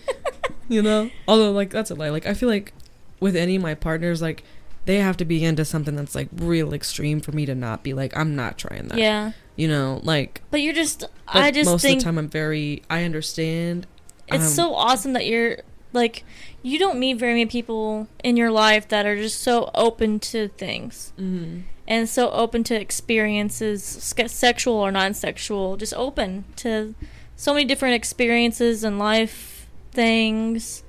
[0.67, 1.09] you know.
[1.27, 2.09] Although, like, that's a lie.
[2.09, 2.73] Like, I feel like
[3.19, 4.43] with any of my partners, like,
[4.89, 7.93] they have to be into something that's like real extreme for me to not be
[7.93, 8.97] like, I'm not trying that.
[8.97, 10.41] Yeah, You know, like.
[10.49, 11.01] but you're just.
[11.31, 12.81] But I just most think of the time, I'm very.
[12.89, 13.85] I understand.
[14.27, 15.59] it's um, so awesome that you're
[15.93, 16.23] like
[16.63, 20.47] you don't meet very many people in your life that are just so open to
[20.49, 21.63] things mhm.
[21.87, 23.83] and so open to experiences
[24.27, 26.93] sexual or non-sexual just open to
[27.35, 30.83] so many different experiences and life things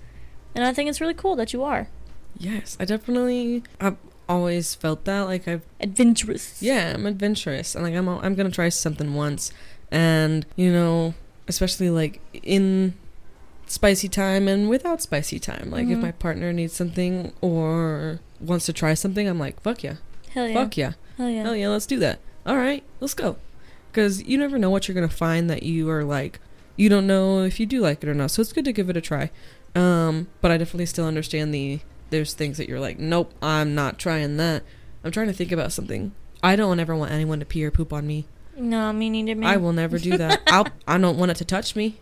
[0.55, 1.89] and i think it's really cool that you are
[2.39, 3.63] Yes, I definitely.
[3.81, 3.97] I've
[4.29, 5.23] always felt that.
[5.23, 5.63] Like I've.
[5.81, 8.09] adventurous Yeah, I'm adventurous, and like I'm.
[8.09, 9.53] I'm gonna try something once,
[9.91, 11.15] and you know,
[11.49, 12.95] especially like in
[13.67, 15.71] spicy time and without spicy time.
[15.71, 16.03] Like if Mhm.
[16.03, 19.97] my partner needs something or wants to try something, I'm like, fuck yeah,
[20.31, 22.19] hell yeah fuck yeah, hell yeah hell yeah, let's do that.
[22.47, 23.37] All right, let's go.
[23.93, 26.41] Because you never know what you're gonna find that you are like.
[26.77, 28.89] You don't know if you do like it or not, so it's good to give
[28.89, 29.31] it a try.
[29.75, 31.81] Um, but I definitely still understand the.
[32.11, 34.63] There's things that you're like, nope, I'm not trying that.
[35.05, 36.13] I'm trying to think about something.
[36.43, 38.27] I don't ever want anyone to pee or poop on me.
[38.57, 40.43] no me neither man I will never do that.
[40.49, 41.97] I'll, I don't want it to touch me.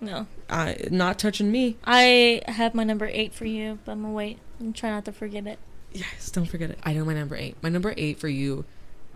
[0.00, 1.76] no I not touching me.
[1.84, 5.12] i have my number eight for you but i'm gonna wait and try not to
[5.12, 5.58] forget it
[5.92, 6.78] Yes, don't forget it.
[6.82, 7.56] I know my number eight.
[7.62, 8.66] My number eight for you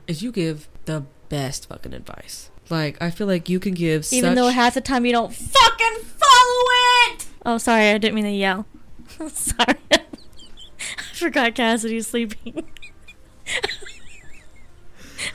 [0.07, 2.51] is you give the best fucking advice.
[2.71, 5.35] Like I feel like you can give Even such, though half the time you don't
[5.35, 6.67] fucking follow
[7.11, 7.27] it.
[7.45, 8.65] Oh, sorry, I didn't mean to yell.
[9.35, 9.79] sorry.
[9.91, 10.01] I
[11.15, 12.65] forgot Cassidy's sleeping.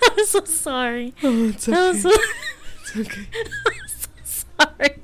[0.04, 1.14] I'm so sorry.
[1.24, 2.00] Oh, it's I'm okay.
[2.00, 2.12] so,
[2.82, 3.28] It's okay.
[3.68, 5.02] I'm so sorry.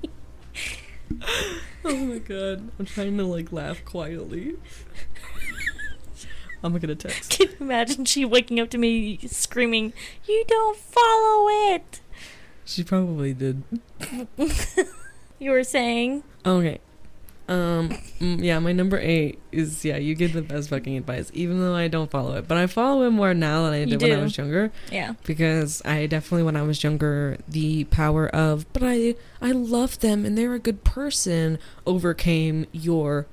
[1.85, 4.55] Oh my god, I'm trying to like laugh quietly.
[6.63, 7.31] I'm gonna text.
[7.31, 9.93] Can you imagine she waking up to me screaming,
[10.25, 11.99] You don't follow it?
[12.65, 13.63] She probably did.
[15.39, 16.23] You were saying?
[16.45, 16.79] Okay.
[17.47, 17.89] Um.
[18.19, 19.97] mm, Yeah, my number eight is yeah.
[19.97, 22.47] You give the best fucking advice, even though I don't follow it.
[22.47, 24.71] But I follow it more now than I did when I was younger.
[24.91, 25.13] Yeah.
[25.25, 30.25] because I definitely when I was younger the power of but I I love them
[30.25, 33.27] and they're a good person overcame your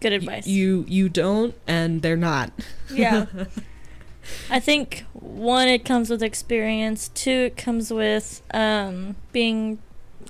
[0.00, 0.46] Good y- advice.
[0.46, 2.52] you you don't and they're not.
[2.94, 3.26] Yeah.
[4.50, 7.08] I think one, it comes with experience.
[7.08, 9.78] Two, it comes with um, being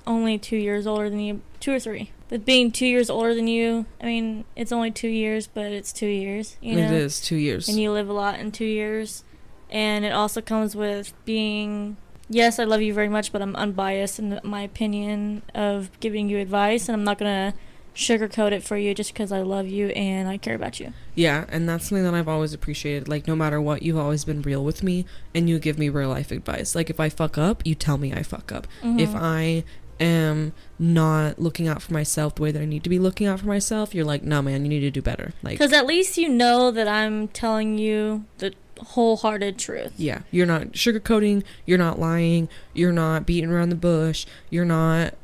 [0.07, 2.12] only two years older than you, two or three.
[2.31, 5.93] With being two years older than you, I mean, it's only two years, but it's
[5.93, 6.57] two years.
[6.61, 7.69] You know, It is 2 years.
[7.69, 9.25] and you live a lot in two years.
[9.71, 11.97] And it also comes with being,
[12.29, 16.38] yes, I love you very much, but I'm unbiased in my opinion of giving you
[16.38, 17.55] advice, and I'm not gonna
[17.95, 20.93] sugarcoat it for you just because I love you and I care about you.
[21.17, 23.09] yeah, and that's something that I've always appreciated.
[23.09, 26.09] Like no matter what, you've always been real with me and you give me real
[26.11, 26.75] life advice.
[26.77, 28.69] Like if I fuck up, you tell me I fuck up.
[28.85, 29.19] If Mhm.
[29.21, 29.65] I
[30.01, 33.40] am not looking out for myself the way that I need to be looking out
[33.40, 36.17] for myself, you're like, "No, man, you need to do better." Like Because at least
[36.19, 39.92] you know that I'm telling you the wholehearted truth.
[39.96, 45.15] Yeah, you're not sugarcoating, you're not lying, you're not beating around the bush, you're not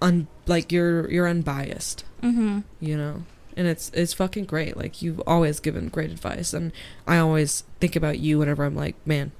[0.00, 2.60] un like you're you're unbiased, Mm-hmm.
[2.80, 3.24] you know.
[3.56, 4.76] And it's it's fucking great.
[4.76, 6.72] Like you've always given great advice and
[7.06, 9.32] I always think about you whenever I'm like, man,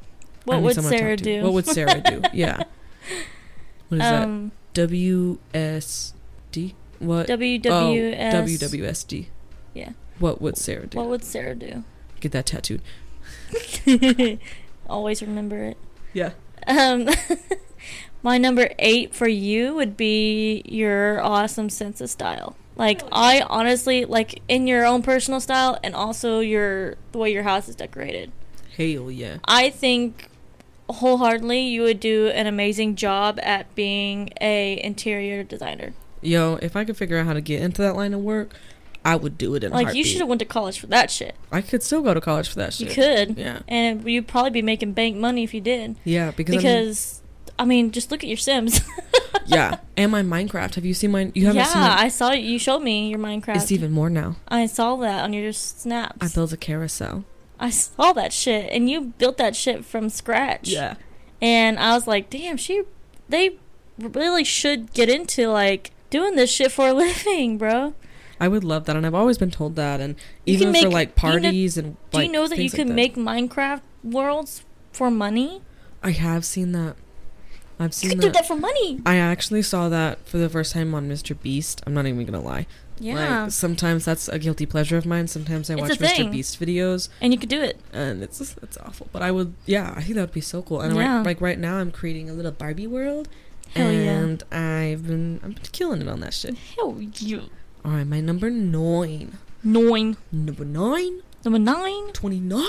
[0.44, 1.42] What would Sarah do?
[1.42, 2.22] What would Sarah do?
[2.32, 2.62] Yeah.
[3.88, 4.88] What is um, that?
[4.88, 6.14] W S
[6.52, 6.74] D?
[6.98, 7.28] What?
[7.28, 7.66] WWS.
[7.70, 9.26] Oh, WWSD.
[9.74, 9.90] Yeah.
[10.18, 10.98] What would Sarah do?
[10.98, 11.84] What would Sarah do?
[12.20, 12.80] Get that tattooed.
[14.88, 15.76] Always remember it.
[16.12, 16.32] Yeah.
[16.66, 17.08] Um,
[18.22, 22.56] my number eight for you would be your awesome sense of style.
[22.76, 27.42] Like I honestly like in your own personal style and also your the way your
[27.42, 28.32] house is decorated.
[28.76, 29.38] Hell yeah.
[29.44, 30.28] I think
[30.88, 35.94] wholeheartedly you would do an amazing job at being a interior designer.
[36.22, 38.52] Yo, if I could figure out how to get into that line of work,
[39.04, 41.10] I would do it in a Like you should have went to college for that
[41.10, 41.36] shit.
[41.52, 42.88] I could still go to college for that shit.
[42.88, 43.38] You could.
[43.38, 43.60] Yeah.
[43.68, 45.96] And you'd probably be making bank money if you did.
[46.04, 47.22] Yeah, because, I mean- Because
[47.58, 48.80] I mean, just look at your Sims.
[49.46, 50.74] yeah, and my Minecraft.
[50.74, 51.32] Have you seen mine?
[51.34, 52.40] You haven't yeah, seen my, I saw it.
[52.40, 53.56] You showed me your Minecraft.
[53.56, 54.36] It's even more now.
[54.48, 56.18] I saw that on your snaps.
[56.20, 57.24] I built a carousel.
[57.58, 60.68] I saw that shit, and you built that shit from scratch.
[60.68, 60.96] Yeah.
[61.40, 62.82] And I was like, damn, she,
[63.28, 63.56] they
[63.98, 67.94] really should get into like doing this shit for a living, bro.
[68.38, 70.92] I would love that, and I've always been told that, and even can for make-
[70.94, 73.80] like you know- parties and Do you know that you things like can make Minecraft
[74.04, 75.62] worlds for money?
[76.02, 76.96] I have seen that.
[77.78, 78.26] I've You seen can that.
[78.26, 79.00] do that for money.
[79.04, 81.38] I actually saw that for the first time on Mr.
[81.40, 81.82] Beast.
[81.86, 82.66] I'm not even gonna lie.
[82.98, 85.28] Yeah, Like sometimes that's a guilty pleasure of mine.
[85.28, 85.98] Sometimes I It's watch.
[85.98, 86.30] Mr.
[86.30, 87.78] Beast videos and you could do it.
[87.92, 89.08] and it's it's awful.
[89.12, 90.80] But I would yeah, I think that would be so cool.
[90.80, 91.18] And Yeah.
[91.18, 93.28] right, like right now I'm creating a little Barbie world
[93.74, 96.54] Hell and I've been I'm killing it on that shit.
[96.54, 96.60] yeah.
[96.76, 97.40] Hell yeah.
[97.84, 99.36] All right, my number 9.
[99.62, 100.16] Nine.
[100.32, 102.12] Number 9, Number nine.
[102.14, 102.64] 29.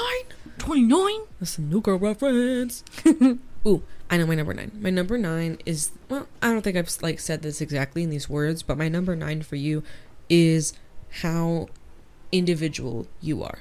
[0.57, 1.21] Twenty-nine.
[1.39, 2.83] That's a new girl reference.
[3.65, 4.71] Ooh, I know my number nine.
[4.79, 8.29] My number nine is well, I don't think I've like said this exactly in these
[8.29, 9.83] words, but my number nine for you
[10.29, 10.73] is
[11.21, 11.67] how
[12.31, 13.59] individual you are.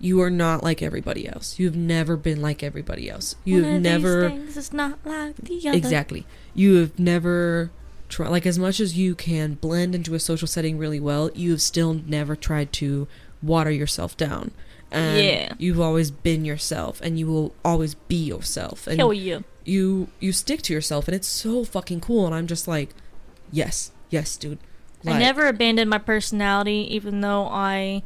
[0.00, 1.58] You are not like everybody else.
[1.58, 3.34] You've never been like everybody else.
[3.44, 5.76] You've never These things is not like the other.
[5.76, 6.24] exactly.
[6.54, 7.70] You have never
[8.08, 11.30] tried like as much as you can blend into a social setting really well.
[11.34, 13.08] You have still never tried to
[13.42, 14.52] water yourself down.
[14.90, 15.52] And Yeah.
[15.58, 18.86] you've always been yourself, and you will always be yourself.
[18.86, 19.40] And Hell yeah.
[19.68, 22.90] You you stick to yourself and it's so fucking cool and i'm just like
[23.52, 24.58] yes yes dude
[25.06, 28.02] I never abandoned my personality, even though I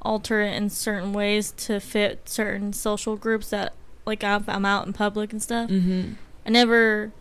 [0.00, 3.74] alter it in certain ways to fit certain social groups that,
[4.06, 5.68] like, I'm, I'm out in public and stuff.
[5.68, 6.14] mhm.
[6.46, 7.12] I never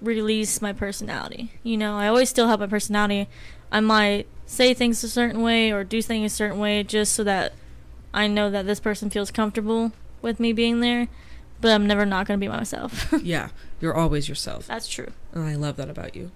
[0.00, 1.52] release my personality.
[1.64, 3.28] You know, I always still have my personality.
[3.72, 7.24] I might say things a certain way or do things a certain way just so
[7.24, 7.52] that
[8.14, 9.92] I know that this person feels comfortable
[10.22, 11.08] with me being there.
[11.60, 13.12] But I'm never not gonna be myself.
[13.22, 13.48] yeah
[13.80, 15.12] you're always yourself That's true.
[15.32, 16.30] and i love that about you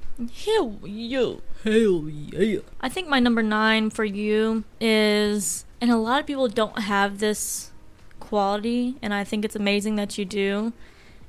[0.44, 1.34] Hell yeah.
[1.64, 6.48] hell yeah I think my number nine for you is, and a lot of people
[6.48, 7.70] don't have this
[8.18, 10.72] quality, and I think it's amazing that you do,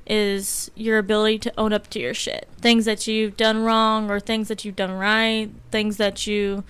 [0.06, 2.48] is your ability to own up to your shit.
[2.60, 6.64] Things that you've done wrong, or things that you've done right, things that you,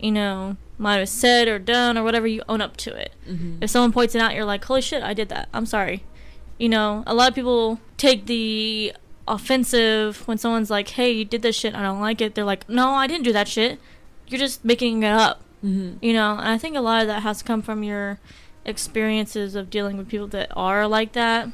[0.00, 3.12] you know, might have said or done, or whatever, you own up to it.
[3.28, 3.62] mm-hmm.
[3.62, 5.48] If someone points it out, you're like, holy shit, I did that.
[5.52, 6.04] I'm sorry.
[6.58, 8.94] You know, a lot of people take the
[9.28, 12.34] offensive when someone's like, hey, you did this shit, I don't like it.
[12.34, 13.78] They're like, no, I didn't do that shit.
[14.28, 15.42] You're just making it up.
[15.64, 16.04] Mm-hmm.
[16.04, 18.18] You know, and I think a lot of that has come from your
[18.64, 21.48] experiences of dealing with people that are like that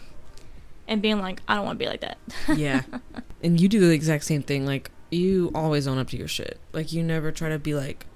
[0.89, 2.19] and being like, I don't want to be like that.
[2.57, 2.83] yeah
[3.43, 6.59] and you do the exact same thing like you always own up to your shit
[6.73, 8.07] like you never try to be like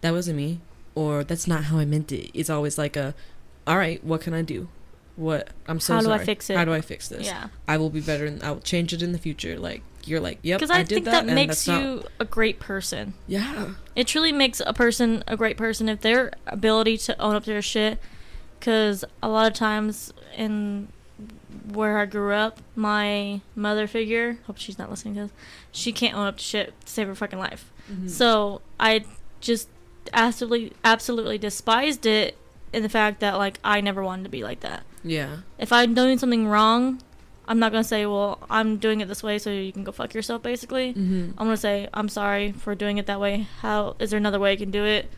[0.00, 0.60] that wasn't me
[0.94, 3.14] or that's not how i meant it it's always like a
[3.66, 4.68] all right what can i do
[5.16, 6.26] what i'm so How do I sorry.
[6.26, 6.56] fix it?
[6.56, 7.48] how do i fix this yeah.
[7.68, 10.38] i will be better and i will change it in the future like you're like
[10.42, 13.14] yep Because i, I, did think that, that, makes that's not- you a great person.
[13.26, 17.44] yeah It truly makes a person a great person if their ability to own up
[17.44, 17.98] to their shit.
[18.58, 20.88] Because a lot of times in
[21.72, 25.30] where I grew up, my mother figure, hope she's not listening to this,
[25.72, 27.70] she can't own up to shit to save her fucking life.
[27.92, 28.08] Mhm.
[28.08, 29.04] So I
[29.40, 29.68] just
[30.14, 32.36] absolutely, absolutely despised it
[32.72, 34.84] in the fact that like I never wanted to be like that.
[35.04, 37.00] Yeah If I'm doing something wrong,
[37.48, 40.14] I'm not gonna say, well, I'm doing it this way, so you can go fuck
[40.14, 40.42] yourself.
[40.42, 41.30] Basically, mm-hmm.
[41.38, 43.48] I'm gonna say, I'm sorry for doing it that way.
[43.60, 45.10] How is there another way I can do it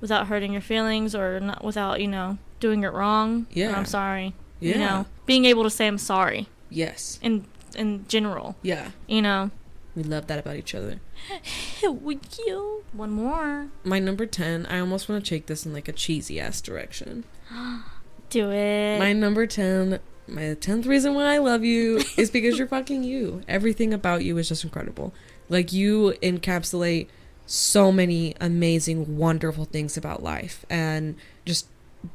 [0.00, 3.46] without hurting your feelings or not without you know doing it wrong?
[3.50, 3.76] Yeah.
[3.76, 4.34] I'm sorry.
[4.60, 7.44] yeah You know, being able to say I'm sorry yes in
[7.74, 8.54] in general.
[8.62, 9.50] yeah You know.
[9.96, 11.00] we love that about each other
[11.82, 12.84] Would you?
[12.92, 13.68] One more.
[13.84, 17.24] my number 10 i almost want to take this in like a cheesy ass direction
[18.32, 18.98] Do it.
[18.98, 23.42] My number 10, my 10th reason why I love you is because you're fucking you.
[23.46, 25.12] Everything about you is just incredible.
[25.50, 27.08] Like, you encapsulate
[27.44, 30.64] so many amazing, wonderful things about life.
[30.70, 31.66] And just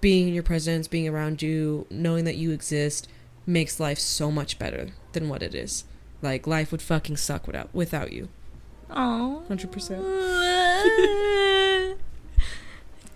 [0.01, 3.07] being in your presence, being around you, knowing that you exist
[3.45, 5.83] makes life so much better than what it is.
[6.23, 8.29] Like, life would fucking suck without, without you.
[8.89, 9.43] Oh.
[9.49, 11.97] 100%.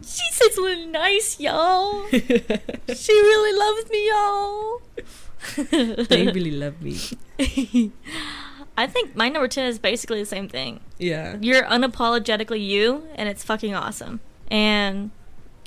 [0.04, 2.08] she says really nice, y'all.
[2.10, 4.82] she really loves me, y'all.
[6.06, 7.92] they really love me.
[8.78, 10.80] I think my number 10 is basically the same thing.
[10.98, 11.38] Yeah.
[11.42, 14.22] You're unapologetically you, and it's fucking awesome.
[14.50, 15.12] And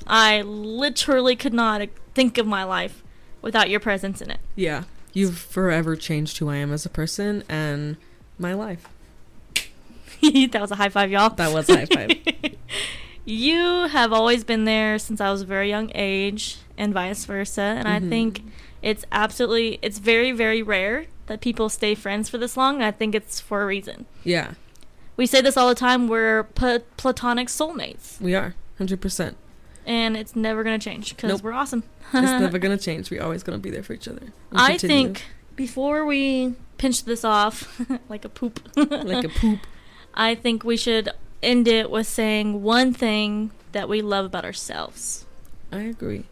[0.07, 3.03] I literally could not think of my life
[3.41, 4.39] without your presence in it.
[4.55, 4.83] Yeah.
[5.13, 7.97] You've forever changed who I am as a person and
[8.37, 8.87] my life.
[10.21, 11.29] that was a high five, y'all.
[11.29, 12.11] That was a high five.
[13.25, 17.61] you have always been there since I was a very young age, and vice versa.
[17.61, 18.09] And I Mhm.
[18.09, 18.43] think
[18.81, 22.75] it's absolutely, it's very, very rare that people stay friends for this long.
[22.75, 24.05] And I think it's for a reason.
[24.23, 24.51] yeah.
[25.17, 26.09] We say this all the time.
[26.09, 28.53] We're pla- platonic soulmates, We are.
[28.77, 29.35] 100%.
[29.85, 31.41] and it's never gonna change because Nope.
[31.43, 31.83] we're awesome.
[32.13, 33.09] It's never going to change.
[33.09, 34.33] We're always going to be there for each other.
[34.51, 34.95] I continue.
[35.07, 35.23] think
[35.55, 39.59] before we pinch this off like a poop, like a poop.
[40.13, 41.09] I think we should
[41.43, 45.25] end it with saying one thing that we love about ourselves.
[45.71, 46.23] I agree.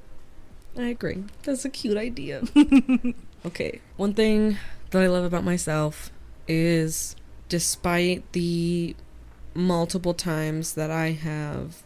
[0.77, 1.23] I agree.
[1.43, 2.43] That's a cute idea.
[3.45, 3.79] okay.
[3.97, 4.57] One thing
[4.91, 6.11] that I love about myself
[6.47, 7.15] is
[7.49, 8.95] despite the
[9.53, 11.83] multiple times that I have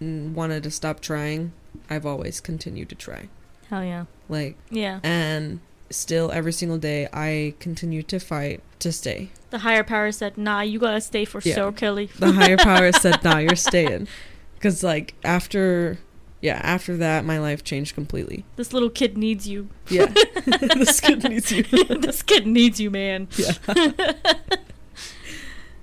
[0.00, 1.52] wanted to stop trying,
[1.88, 3.28] I've always continued to try.
[3.68, 4.06] Hell yeah.
[4.28, 4.98] Like, Yeah.
[5.02, 5.60] and
[5.90, 9.30] still every single day I continue to fight to stay.
[9.50, 11.54] The higher power said, nah, you gotta stay for Yeah.
[11.54, 12.08] sure, Kelly.
[12.18, 14.06] The higher power said, nah, you're staying.
[14.54, 15.98] Because, like, after,
[16.40, 18.44] yeah, after that, my life changed completely.
[18.56, 19.68] this little kid needs you.
[19.88, 20.06] Yeah.
[20.46, 21.62] this kid needs you.
[21.64, 23.28] this kid needs you, man.
[23.36, 23.52] Yeah.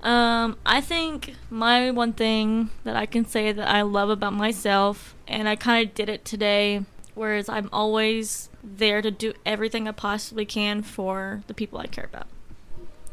[0.00, 5.14] Um, I think my one thing that I can say that I love about myself,
[5.26, 6.84] and I kind of did it today,
[7.18, 12.04] whereas I'm always there to do everything I possibly can for the people I care
[12.04, 12.26] about.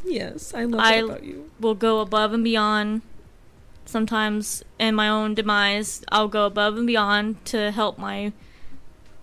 [0.05, 1.49] Yes, I love I- that about you.
[1.59, 3.01] I will go above and beyond.
[3.87, 8.31] Sometimes in my own demise, I'll go above and beyond to help my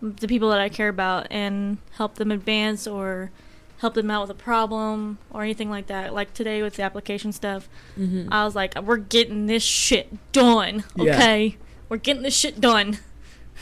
[0.01, 3.31] the people that I care about and help them advance or
[3.79, 6.13] help them out with a problem or anything like that.
[6.15, 10.85] Like today with the application stuff, hmm I was like, we're getting this shit done.
[10.97, 11.15] Yeah.
[11.17, 11.57] Okay.
[11.89, 12.99] We're getting this shit done.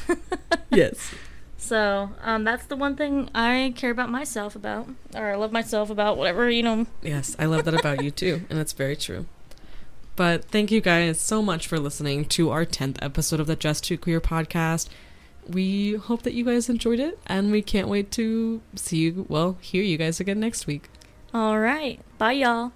[0.71, 1.15] yes.
[1.57, 5.91] So um, that's the one thing I care about myself about, or I love myself
[5.91, 6.87] about, whatever, you know.
[7.03, 9.27] yes, I love that about you too, and that's very true.
[10.17, 13.85] But thank you guys so much for listening to our 10th episode of the Just
[13.85, 14.89] Too Queer podcast.
[15.49, 19.57] We hope that you guys enjoyed it, and we can't wait to see you, well,
[19.61, 20.89] hear you guys again next week.
[21.33, 22.01] All right.
[22.19, 22.73] Bye, y'all.